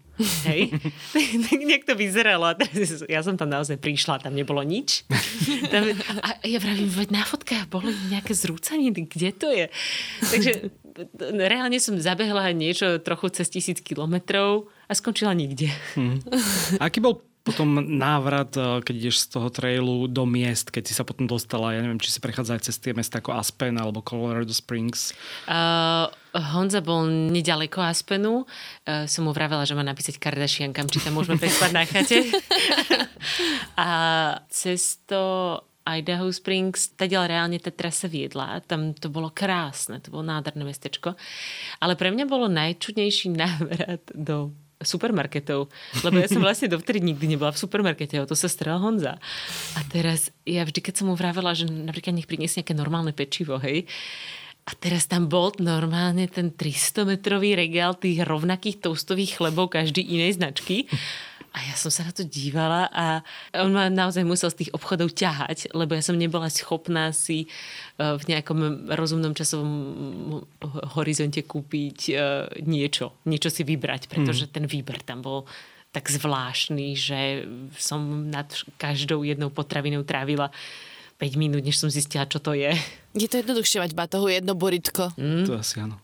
[0.46, 0.70] Hej.
[1.70, 5.02] niekto vyzeralo a teraz ja som tam naozaj prišla, tam nebolo nič.
[5.72, 5.90] Tam,
[6.22, 9.66] a ja vravím, veď na fotkách bolo nejaké zrúcaniny, kde to je?
[10.22, 10.52] Takže
[11.20, 15.70] reálne som zabehla niečo trochu cez tisíc kilometrov a skončila nikde.
[15.98, 16.22] Hmm.
[16.78, 21.04] Aký bol potom návrat, eh, keď ideš z toho trailu do miest, keď si sa
[21.04, 24.50] potom dostala, ja neviem, či si prechádza aj cez tie mesta ako Aspen alebo Colorado
[24.56, 25.12] Springs?
[25.44, 28.48] Uh, Honza bol nedaleko Aspenu.
[28.88, 32.32] Uh, som mu vravela, že má napísať Kardashiankam, či tam môžeme prespať na chate.
[33.76, 33.88] a
[34.48, 38.64] cez to Idaho Springs, tadiaľ reálne tá trasa viedla.
[38.64, 41.12] Tam to bolo krásne, to bolo nádherné mestečko.
[41.80, 45.68] Ale pre mňa bolo najčudnejší návrat do supermarketov.
[46.04, 49.20] Lebo ja som vlastne dovtedy nikdy nebola v supermarkete, o to sa staral Honza.
[49.76, 53.60] A teraz ja vždy, keď som mu vravela, že napríklad nech priniesie nejaké normálne pečivo,
[53.60, 53.88] hej,
[54.64, 60.88] a teraz tam bol normálne ten 300-metrový regál tých rovnakých toastových chlebov každý inej značky.
[61.54, 63.22] A ja som sa na to dívala a
[63.62, 67.48] on ma naozaj musel z tých obchodov ťahať, lebo ja som nebola schopná si e,
[68.02, 69.70] v nejakom rozumnom časovom
[70.98, 72.14] horizonte kúpiť e,
[72.66, 74.52] niečo, niečo si vybrať, pretože hmm.
[74.52, 75.46] ten výber tam bol
[75.94, 77.46] tak zvláštny, že
[77.78, 80.50] som nad každou jednou potravinou trávila
[81.22, 82.74] 5 minút, než som zistila, čo to je.
[83.14, 85.14] Je to jednoduchšie mať batohu jedno boritko.
[85.14, 85.46] Mm.
[85.46, 86.02] To asi áno.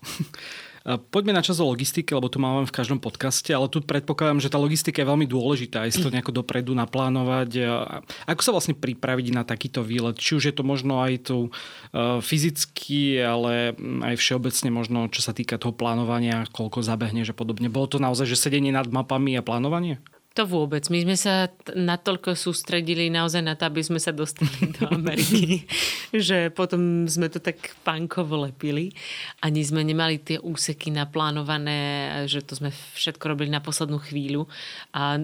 [0.84, 4.48] Poďme na čas o logistike, lebo tu máme v každom podcaste, ale tu predpokladám, že
[4.48, 7.50] tá logistika je veľmi dôležitá, aj si to nejako dopredu naplánovať.
[8.24, 10.16] Ako sa vlastne pripraviť na takýto výlet?
[10.16, 11.52] Či už je to možno aj tu
[12.24, 13.76] fyzicky, ale
[14.08, 17.68] aj všeobecne možno, čo sa týka toho plánovania, koľko zabehne, že podobne.
[17.68, 20.00] Bolo to naozaj, že sedenie nad mapami a plánovanie?
[20.40, 20.88] To vôbec.
[20.88, 25.68] My sme sa natoľko sústredili naozaj na to, aby sme sa dostali do Ameriky,
[26.16, 28.96] že potom sme to tak pankovo lepili.
[29.44, 34.48] Ani sme nemali tie úseky naplánované, že to sme všetko robili na poslednú chvíľu.
[34.96, 35.20] A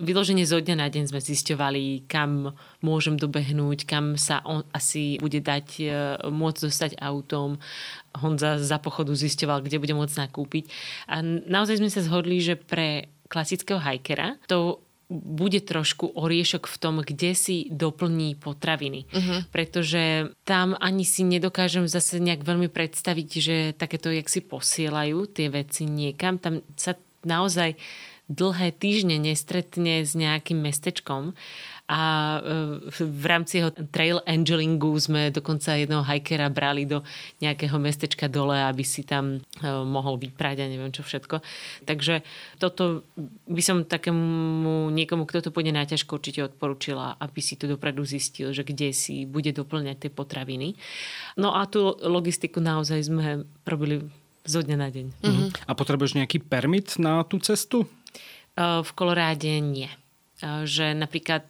[0.00, 5.44] vyloženie zo dňa na deň sme zisťovali, kam môžem dobehnúť, kam sa on asi bude
[5.44, 5.86] dať e,
[6.32, 7.60] môcť dostať autom.
[8.16, 10.72] Honza za pochodu zisťoval, kde bude môcť nakúpiť.
[11.12, 16.94] A naozaj sme sa zhodli, že pre klasického hajkera, to bude trošku oriešok v tom,
[16.98, 19.06] kde si doplní potraviny.
[19.06, 19.46] Uh-huh.
[19.54, 25.46] Pretože tam ani si nedokážem zase nejak veľmi predstaviť, že takéto, jak si posielajú tie
[25.46, 27.78] veci niekam, tam sa naozaj
[28.26, 31.38] dlhé týždne nestretne s nejakým mestečkom
[31.86, 32.02] a
[32.42, 37.06] e, v rámci jeho trail angelingu sme dokonca jedného hikera brali do
[37.38, 41.38] nejakého mestečka dole, aby si tam e, mohol vyprať a neviem čo všetko.
[41.86, 42.26] Takže
[42.58, 43.06] toto
[43.46, 48.02] by som takému niekomu, kto to pôjde na ťažko, určite odporúčila, aby si to dopredu
[48.02, 50.74] zistil, že kde si bude doplňať tie potraviny.
[51.38, 54.02] No a tú logistiku naozaj sme robili
[54.42, 55.06] zo dňa na deň.
[55.22, 55.48] Mm-hmm.
[55.66, 57.86] A potrebuješ nejaký permit na tú cestu?
[57.86, 59.86] E, v Koloráde nie
[60.40, 61.48] že napríklad,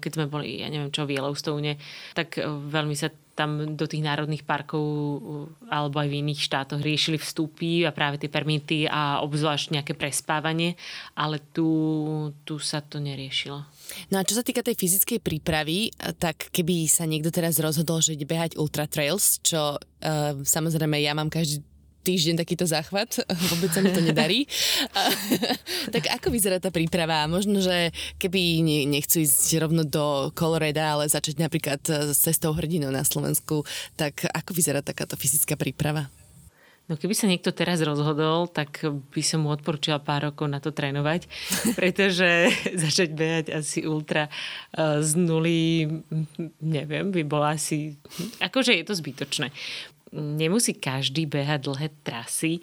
[0.00, 1.76] keď sme boli, ja neviem čo, v Yellowstone,
[2.16, 4.84] tak veľmi sa tam do tých národných parkov
[5.72, 10.76] alebo aj v iných štátoch riešili vstupy a práve tie permity a obzvlášť nejaké prespávanie,
[11.16, 11.68] ale tu,
[12.44, 13.64] tu sa to neriešilo.
[14.12, 18.16] No a čo sa týka tej fyzickej prípravy, tak keby sa niekto teraz rozhodol, že
[18.16, 21.64] ide behať ultra trails, čo uh, samozrejme ja mám každý
[22.02, 23.22] týždeň takýto záchvat,
[23.54, 24.44] vôbec sa mi to nedarí.
[25.94, 27.24] tak ako vyzerá tá príprava?
[27.30, 33.06] Možno, že keby nechcú ísť rovno do Coloreda, ale začať napríklad s cestou hrdinou na
[33.06, 33.62] Slovensku,
[33.94, 36.10] tak ako vyzerá takáto fyzická príprava?
[36.90, 40.74] No keby sa niekto teraz rozhodol, tak by som mu odporúčala pár rokov na to
[40.74, 41.30] trénovať,
[41.78, 45.86] pretože začať behať asi ultra uh, z nuly,
[46.58, 47.94] neviem, by bolo asi...
[48.42, 49.54] Akože je to zbytočné
[50.12, 52.60] nemusí každý behať dlhé trasy.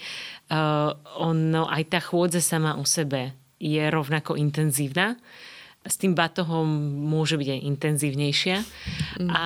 [0.47, 5.20] Uh, ono, aj tá chôdza sama o sebe je rovnako intenzívna.
[5.80, 6.68] S tým batohom
[7.08, 8.58] môže byť aj intenzívnejšia.
[9.24, 9.30] Mm.
[9.32, 9.43] A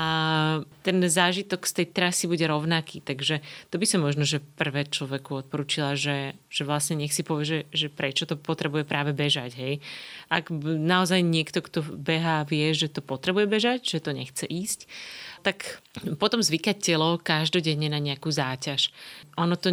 [0.81, 3.05] ten zážitok z tej trasy bude rovnaký.
[3.05, 3.39] Takže
[3.69, 7.59] to by som možno, že prvé človeku odporúčila, že, že vlastne nech si povie, že,
[7.69, 9.53] že prečo to potrebuje práve bežať.
[9.55, 9.85] Hej.
[10.25, 14.89] Ak naozaj niekto, kto beha, vie, že to potrebuje bežať, že to nechce ísť,
[15.43, 15.83] tak
[16.17, 18.89] potom zvykať telo každodenne na nejakú záťaž.
[19.35, 19.69] Ono to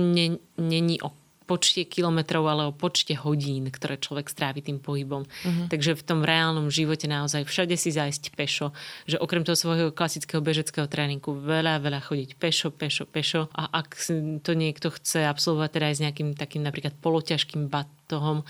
[0.59, 1.15] není o
[1.51, 5.27] počte kilometrov, ale o počte hodín, ktoré človek strávi tým pohybom.
[5.27, 5.67] Uh-huh.
[5.67, 8.71] Takže v tom reálnom živote naozaj všade si zájsť pešo,
[9.11, 13.99] že okrem toho svojho klasického bežeckého tréningu veľa, veľa chodiť pešo, pešo, pešo a ak
[14.47, 18.47] to niekto chce absolvovať teda aj s nejakým takým napríklad poloťažkým batohom,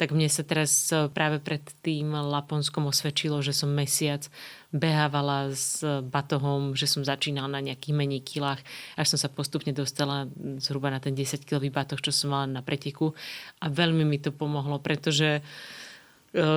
[0.00, 4.24] tak mne sa teraz e, práve pred tým Laponskom osvedčilo, že som mesiac
[4.72, 8.64] behávala s batohom, že som začínala na nejakých menej kilách,
[8.96, 10.24] až som sa postupne dostala
[10.56, 13.12] zhruba na ten 10-kilový batoh, čo som mala na preteku.
[13.60, 15.42] A veľmi mi to pomohlo, pretože e,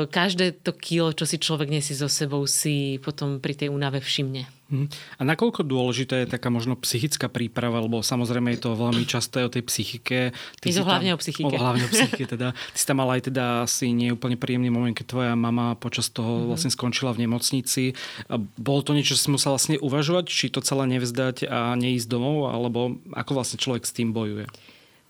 [0.09, 4.45] každé to kilo, čo si človek nesie so sebou, si potom pri tej únave všimne.
[4.73, 4.85] Mhm.
[5.17, 9.49] A nakoľko dôležitá je taká možno psychická príprava, lebo samozrejme je to veľmi časté o
[9.49, 10.33] tej psychike.
[10.33, 11.53] Ty je to hlavne tam, o psychike.
[11.53, 12.57] O, hlavne o psychike teda.
[12.57, 16.41] Ty si tam mala aj teda asi neúplne príjemný moment, keď tvoja mama počas toho
[16.41, 16.49] mm-hmm.
[16.49, 17.93] vlastne skončila v nemocnici.
[18.33, 22.09] A bolo to niečo, že si musela vlastne uvažovať, či to celé nevzdať a neísť
[22.09, 24.49] domov, alebo ako vlastne človek s tým bojuje?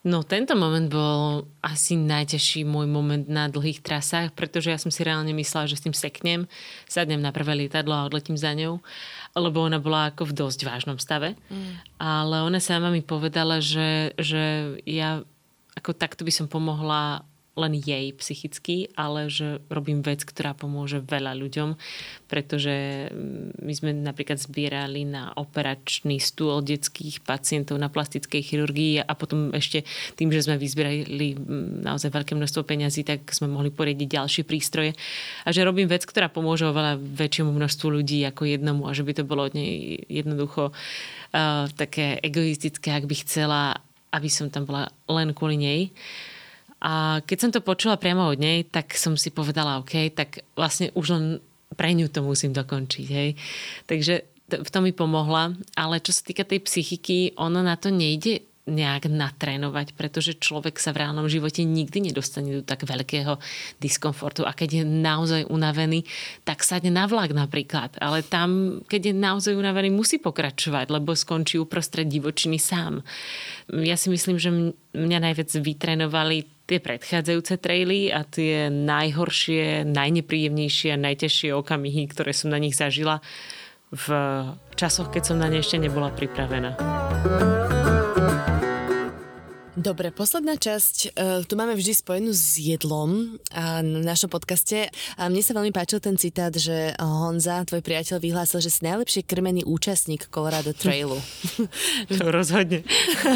[0.03, 4.99] No tento moment bol asi najťažší môj moment na dlhých trasách, pretože ja som si
[4.99, 6.43] reálne myslela, že s tým seknem,
[6.91, 8.83] sadnem na prvé lietadlo a odletím za ňou
[9.33, 11.33] lebo ona bola ako v dosť vážnom stave.
[11.49, 11.81] Mm.
[11.97, 15.25] Ale ona sama mi povedala, že, že ja
[15.73, 21.37] ako takto by som pomohla len jej psychicky, ale že robím vec, ktorá pomôže veľa
[21.37, 21.77] ľuďom,
[22.25, 29.13] pretože mm, my sme napríklad zbierali na operačný stôl detských pacientov na plastickej chirurgii a
[29.13, 29.85] potom ešte
[30.17, 34.97] tým, že sme vyzbierali mm, naozaj veľké množstvo peňazí, tak sme mohli poriediť ďalšie prístroje
[35.45, 39.13] a že robím vec, ktorá pomôže oveľa väčšiemu množstvu ľudí ako jednomu a že by
[39.13, 43.77] to bolo od nej jednoducho uh, také egoistické, ak by chcela,
[44.09, 45.81] aby som tam bola len kvôli nej.
[46.83, 50.91] A keď som to počula priamo od nej, tak som si povedala, OK, tak vlastne
[50.99, 51.25] už len
[51.73, 53.07] pre ňu to musím dokončiť.
[53.07, 53.29] Hej.
[53.87, 54.13] Takže
[54.51, 59.11] v tom mi pomohla, ale čo sa týka tej psychiky, ono na to nejde nejak
[59.11, 63.35] natrénovať, pretože človek sa v reálnom živote nikdy nedostane do tak veľkého
[63.83, 66.07] diskomfortu a keď je naozaj unavený,
[66.47, 67.99] tak sadne na vlak napríklad.
[67.99, 73.03] Ale tam, keď je naozaj unavený, musí pokračovať, lebo skončí uprostred divočiny sám.
[73.67, 74.49] Ja si myslím, že
[74.95, 82.47] mňa najviac vytrénovali tie predchádzajúce traily a tie najhoršie, najnepríjemnejšie a najťažšie okamihy, ktoré som
[82.47, 83.19] na nich zažila
[83.91, 84.07] v
[84.79, 86.79] časoch, keď som na ne ešte nebola pripravená.
[89.73, 91.17] Dobre, posledná časť.
[91.17, 94.85] Uh, tu máme vždy spojenú s jedlom uh, v našom podcaste.
[95.17, 99.25] A mne sa veľmi páčil ten citát, že Honza, tvoj priateľ, vyhlásil, že si najlepšie
[99.25, 101.17] krmený účastník Colorado Trailu.
[102.21, 102.85] to rozhodne.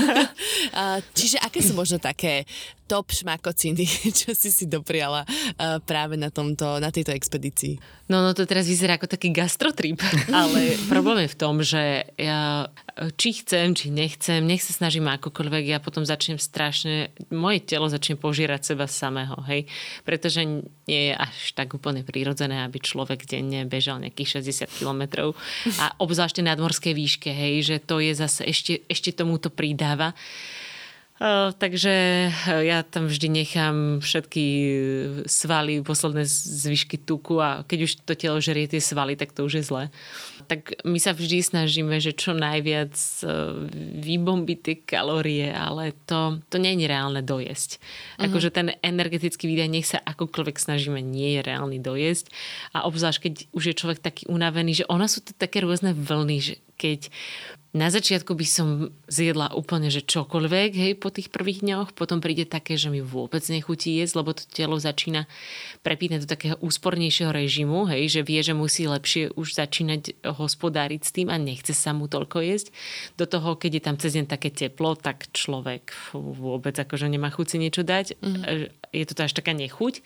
[0.77, 2.45] uh, čiže aké sú možno také
[2.85, 3.83] top šmakociny,
[4.21, 7.81] čo si si dopriala uh, práve na, tomto, na tejto expedícii?
[8.13, 12.69] No, no to teraz vyzerá ako taký gastrotrip, ale problém je v tom, že ja
[13.13, 18.17] či chcem, či nechcem, nech sa snažím akokoľvek, ja potom začnem strašne, moje telo začne
[18.17, 19.69] požírať seba samého, hej,
[20.01, 20.41] pretože
[20.89, 25.37] nie je až tak úplne prírodzené, aby človek denne bežal nejakých 60 kilometrov
[25.77, 30.17] a obzvlášť na nadmorskej výške, hej, že to je zase ešte, ešte tomuto pridáva.
[31.17, 34.45] Uh, takže ja tam vždy nechám všetky
[35.25, 39.57] svaly, posledné zvyšky tuku a keď už to telo žerie tie svaly, tak to už
[39.57, 39.83] je zlé.
[40.47, 43.67] Tak my sa vždy snažíme, že čo najviac uh,
[43.99, 47.77] vybombiť tie kalórie, ale to, to nie je reálne dojesť.
[47.77, 48.31] Uh-huh.
[48.31, 52.31] Akože ten energetický výdaj, nech sa akokoľvek snažíme, nie je reálny dojesť.
[52.71, 56.37] A obzvlášť, keď už je človek taký unavený, že ona sú to také rôzne vlny,
[56.39, 57.09] že keď
[57.77, 62.49] na začiatku by som zjedla úplne, že čokoľvek, hej, po tých prvých dňoch, potom príde
[62.49, 65.29] také, že mi vôbec nechutí jesť, lebo to telo začína
[65.85, 71.11] prepínať do takého úspornejšieho režimu, hej, že vie, že musí lepšie už začínať hospodáriť s
[71.13, 72.73] tým a nechce sa mu toľko jesť.
[73.13, 77.45] Do toho, keď je tam cez deň také teplo, tak človek vôbec akože nemá chuť
[77.45, 78.17] si niečo dať.
[78.25, 78.73] Mm.
[78.95, 80.01] Je to až taká nechuť.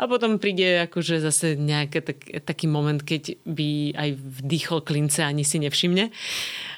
[0.00, 4.10] A potom príde akože zase nejaký tak, taký moment, keď by aj
[4.42, 5.95] vdýchol klince ani si nevšimne.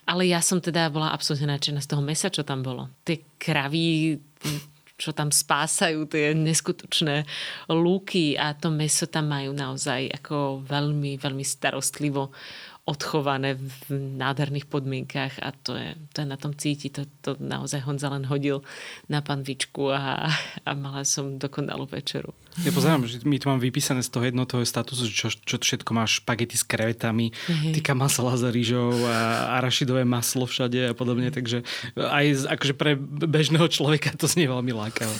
[0.09, 2.89] Ale ja som teda bola absolútne nadšená z toho mesa, čo tam bolo.
[3.05, 4.17] Tie kravy,
[4.99, 7.23] čo tam spásajú, tie neskutočné
[7.71, 12.35] lúky a to meso tam majú naozaj ako veľmi, veľmi starostlivo
[12.89, 16.89] odchované v nádherných podmienkach a to je, to je na tom cíti.
[16.97, 18.65] To, to naozaj Honza len hodil
[19.13, 20.33] na panvičku a,
[20.65, 22.33] a mala som dokonalú večeru.
[22.67, 26.19] Ja pozerám, že my tu mám vypísané z toho jednotého statusu, čo, čo všetko máš
[26.25, 27.73] špagety s krevetami, mm-hmm.
[27.77, 31.63] týka masala za rýžou a arašidové maslo všade a podobne, takže
[31.95, 35.15] aj akože pre bežného človeka to znie veľmi lákavé.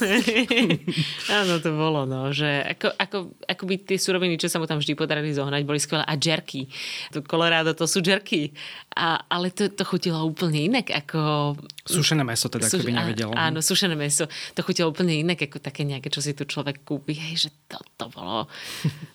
[1.43, 3.17] Áno, to bolo, no, že ako, ako,
[3.47, 6.67] ako by tie suroviny, čo sa mu tam vždy podarili zohnať, boli skvelé a jerky.
[7.15, 8.51] To Colorado, to sú jerky.
[8.99, 11.55] A, ale to, to chutilo úplne inak ako...
[11.87, 12.83] Sušené meso teda, Suš...
[12.83, 13.31] keby nevedel.
[13.31, 14.27] Áno, sušené meso.
[14.59, 17.79] To chutilo úplne inak ako také nejaké, čo si tu človek kúpi hej, že to,
[17.95, 18.51] to, bolo,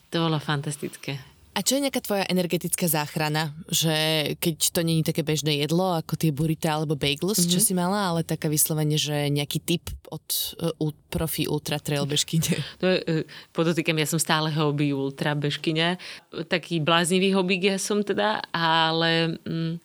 [0.08, 1.20] to bolo fantastické.
[1.54, 3.54] A čo je nejaká tvoja energetická záchrana?
[3.70, 3.96] Že
[4.42, 7.54] keď to není také bežné jedlo, ako tie burita alebo bagels, mm-hmm.
[7.54, 7.66] čo mhm.
[7.66, 10.26] si mala, ale taká vyslovene, že nejaký tip od
[10.58, 12.54] uh, profi ultra trail bežkyne.
[12.84, 13.24] Uh,
[13.56, 15.96] podotýkam, ja som stále hobby ultra bežkyne.
[16.30, 19.40] Taký bláznivý hobby ja som teda, ale...
[19.48, 19.80] Um,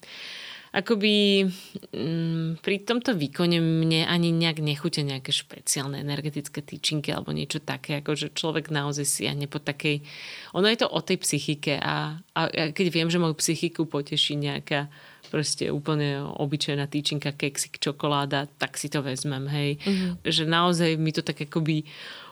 [0.73, 1.47] akoby
[1.95, 8.01] mm, pri tomto výkone mne ani nejak nechute nejaké špeciálne energetické tyčinky alebo niečo také,
[8.01, 10.05] ako že človek naozaj siahne po takej...
[10.53, 12.41] Ono je to o tej psychike a, a
[12.73, 14.93] keď viem, že moju psychiku poteší nejaká
[15.29, 19.77] proste úplne obyčajná týčinka, keksik, čokoláda, tak si to vezmem, hej.
[19.85, 20.11] Mm-hmm.
[20.25, 21.85] Že naozaj mi to tak akoby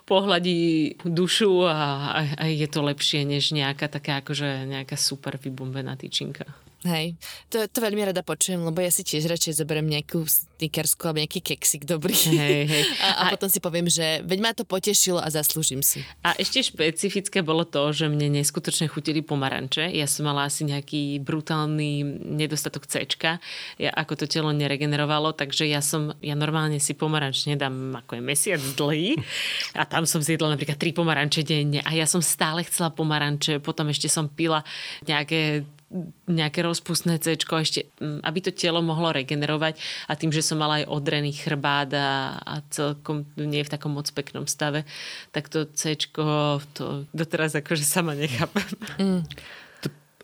[0.09, 1.76] pohľadí dušu a,
[2.14, 6.49] a, a je to lepšie, než nejaká taká akože nejaká super vybombená týčinka.
[6.87, 7.18] Hej,
[7.51, 11.41] to, to veľmi rada počujem, lebo ja si tiež radšej zoberiem nejakú snickersku alebo nejaký
[11.43, 12.14] keksik dobrý.
[12.14, 12.84] Hej, hej.
[13.07, 16.03] A, a, a potom si poviem, že veď ma to potešilo a zaslúžim si.
[16.22, 19.91] A ešte špecifické bolo to, že mne neskutočne chutili pomaranče.
[19.93, 23.05] Ja som mala asi nejaký brutálny nedostatok C.
[23.76, 28.22] Ja, ako to telo neregenerovalo, takže ja som, ja normálne si pomaranč nedám ako je
[28.22, 29.18] mesiac dlhý
[29.74, 33.89] a tam som zjedla napríklad tri pomaranče denne a ja som stále chcela pomaranče, potom
[33.91, 34.62] ešte som pila
[35.07, 35.64] nejaké
[36.26, 39.78] nejaké rozpustné C, ešte, mm, aby to telo mohlo regenerovať
[40.11, 44.11] a tým, že som mala aj odrený chrbát a, a celkom nie v takom moc
[44.11, 44.82] peknom stave,
[45.30, 45.95] tak to C
[46.74, 48.66] to doteraz akože sama nechápem.
[48.99, 49.22] Mm.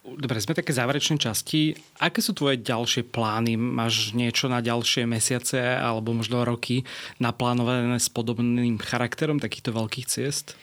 [0.03, 1.79] Dobre, sme také záverečné časti.
[2.03, 3.55] Aké sú tvoje ďalšie plány?
[3.55, 6.83] Máš niečo na ďalšie mesiace alebo možno roky
[7.23, 10.59] naplánované s podobným charakterom takýchto veľkých ciest?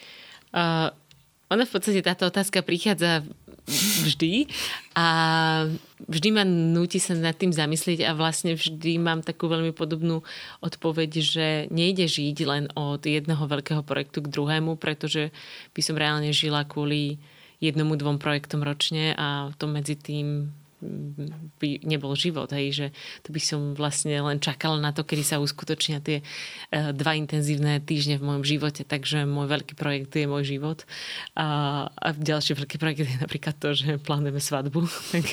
[0.52, 0.92] Uh,
[1.48, 3.24] ona v podstate táto otázka prichádza
[4.06, 4.50] vždy.
[4.98, 5.08] A
[6.10, 10.26] vždy ma núti sa nad tým zamyslieť a vlastne vždy mám takú veľmi podobnú
[10.60, 15.32] odpoveď, že nejde žiť len od jedného veľkého projektu k druhému, pretože
[15.72, 17.22] by som reálne žila kvôli
[17.60, 20.52] jednomu, dvom projektom ročne a to medzi tým
[21.60, 22.88] by nebol život, hej, že
[23.24, 27.84] to by som vlastne len čakala na to, kedy sa uskutočnia tie uh, dva intenzívne
[27.84, 30.88] týždne v mojom živote, takže môj veľký projekt je môj život
[31.36, 35.26] a, a ďalší veľký projekt je napríklad to, že plánujeme svadbu, tak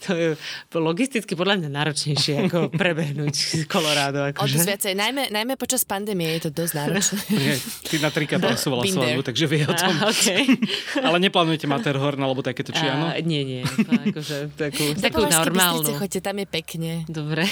[0.00, 0.28] to je
[0.72, 4.24] logisticky podľa mňa náročnejšie ako prebehnúť Colorado.
[4.32, 4.56] Akože.
[4.56, 7.20] O viacej, najmä, najmä počas pandémie je to dosť náročné.
[7.44, 9.92] Nie, ty na trikrát pracovala svadbu, takže vie o tom.
[10.00, 10.48] A, okay.
[10.96, 13.12] Ale neplánujete Matterhorn alebo takéto, či áno?
[13.22, 13.62] Nie, nie.
[13.64, 15.96] To akože, takú takú normálnu.
[15.96, 16.92] Choďte, tam je pekne.
[17.10, 17.48] Dobre.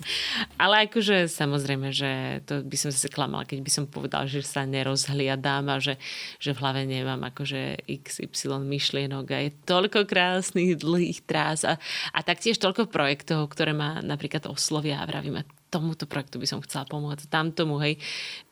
[0.62, 4.62] Ale akože samozrejme, že to by som si klamala, keď by som povedala, že sa
[4.64, 5.98] nerozhliadám a že,
[6.38, 11.76] že v hlave nemám akože XY myšlienok a je toľko krásnych dlhých trás a,
[12.14, 16.88] a taktiež toľko projektov, ktoré ma napríklad oslovia a vravím, tomuto projektu by som chcela
[16.88, 18.00] pomôcť, tamtomu, hej.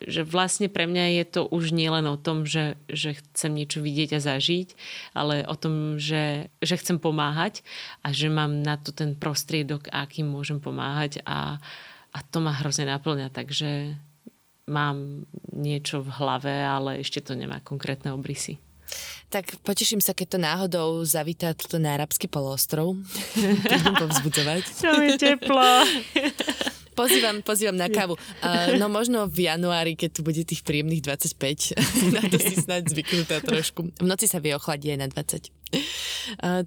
[0.05, 4.17] Že vlastne pre mňa je to už nielen o tom, že, že chcem niečo vidieť
[4.17, 4.69] a zažiť,
[5.17, 7.65] ale o tom, že, že chcem pomáhať
[8.05, 11.59] a že mám na to ten prostriedok, akým môžem pomáhať a,
[12.13, 13.97] a to ma hrozne naplňa, takže
[14.67, 18.59] mám niečo v hlave, ale ešte to nemá konkrétne obrysy.
[19.27, 22.95] Tak poteším sa, keď to náhodou zavítá tuto na arabský poloostrov.
[23.67, 24.63] Budem povzbudzovať.
[24.71, 25.67] Čo je teplo.
[26.97, 28.17] Pozývam, pozývam na kávu.
[28.41, 31.77] Uh, no možno v januári, keď tu bude tých príjemných 25,
[32.17, 33.93] na to si snáď zvyknutá trošku.
[34.01, 35.56] V noci sa vie ochladiť aj na 20.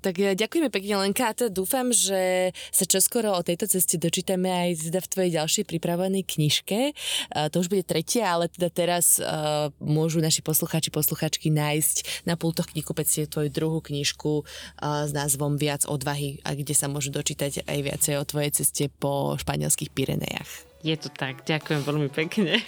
[0.03, 4.91] Tak ďakujeme pekne Lenka a teda dúfam, že sa čoskoro o tejto ceste dočítame aj
[4.91, 6.95] teda v tvojej ďalšej pripravenej knižke.
[7.31, 12.71] To už bude tretia, ale teda teraz uh, môžu naši poslucháči, posluchačky nájsť na pultoch
[12.71, 17.79] knihkupectiev tvoju druhú knižku uh, s názvom Viac odvahy, a kde sa môžu dočítať aj
[17.83, 20.67] viacej o tvojej ceste po španielských Pirenejach.
[20.79, 22.63] Je to tak, ďakujem veľmi pekne.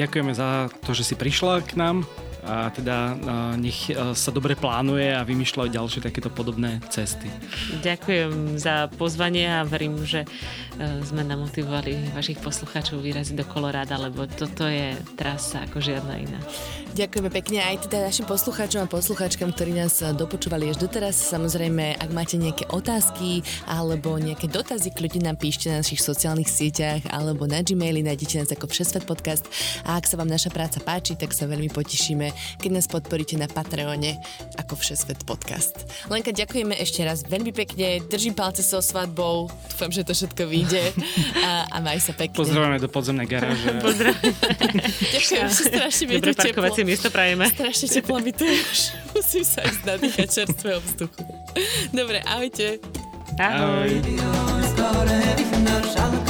[0.00, 2.08] Ďakujeme za to, že si prišla k nám
[2.44, 3.16] a teda
[3.56, 7.28] nech sa dobre plánuje a vymýšľajú ďalšie takéto podobné cesty.
[7.84, 10.24] Ďakujem za pozvanie a verím, že
[11.04, 16.40] sme namotivovali vašich poslucháčov vyraziť do Koloráda, lebo toto je trasa ako žiadna iná.
[16.90, 21.14] Ďakujeme pekne aj teda našim poslucháčom a poslucháčkam, ktorí nás dopočúvali až doteraz.
[21.14, 27.06] Samozrejme, ak máte nejaké otázky alebo nejaké dotazy, kľudne nám píšte na našich sociálnych sieťach
[27.14, 29.46] alebo na Gmaili, nájdete nás ako Všesvet podcast
[29.86, 33.46] a ak sa vám naša práca páči, tak sa veľmi potešíme, keď nás podporíte na
[33.46, 34.18] Patreone
[34.56, 35.86] ako Všesvet podcast.
[36.08, 40.92] Lenka, ďakujeme ešte raz veľmi pekne, držím palce so svadbou, dúfam, že to všetko vyjde
[41.40, 42.36] a, a maj sa pekne.
[42.36, 43.68] Pozdravujeme do podzemnej garáže.
[45.16, 47.48] Ďakujem, že strašne mi Dobre parkovacie miesto prajeme.
[47.48, 48.78] Strašne teplo mi tu už.
[49.16, 51.22] Musím sa ísť nadýchať čerstvého vzduchu.
[51.90, 52.78] Dobre, ahojte.
[53.38, 53.90] Ahoj.
[54.78, 56.29] Ahoj.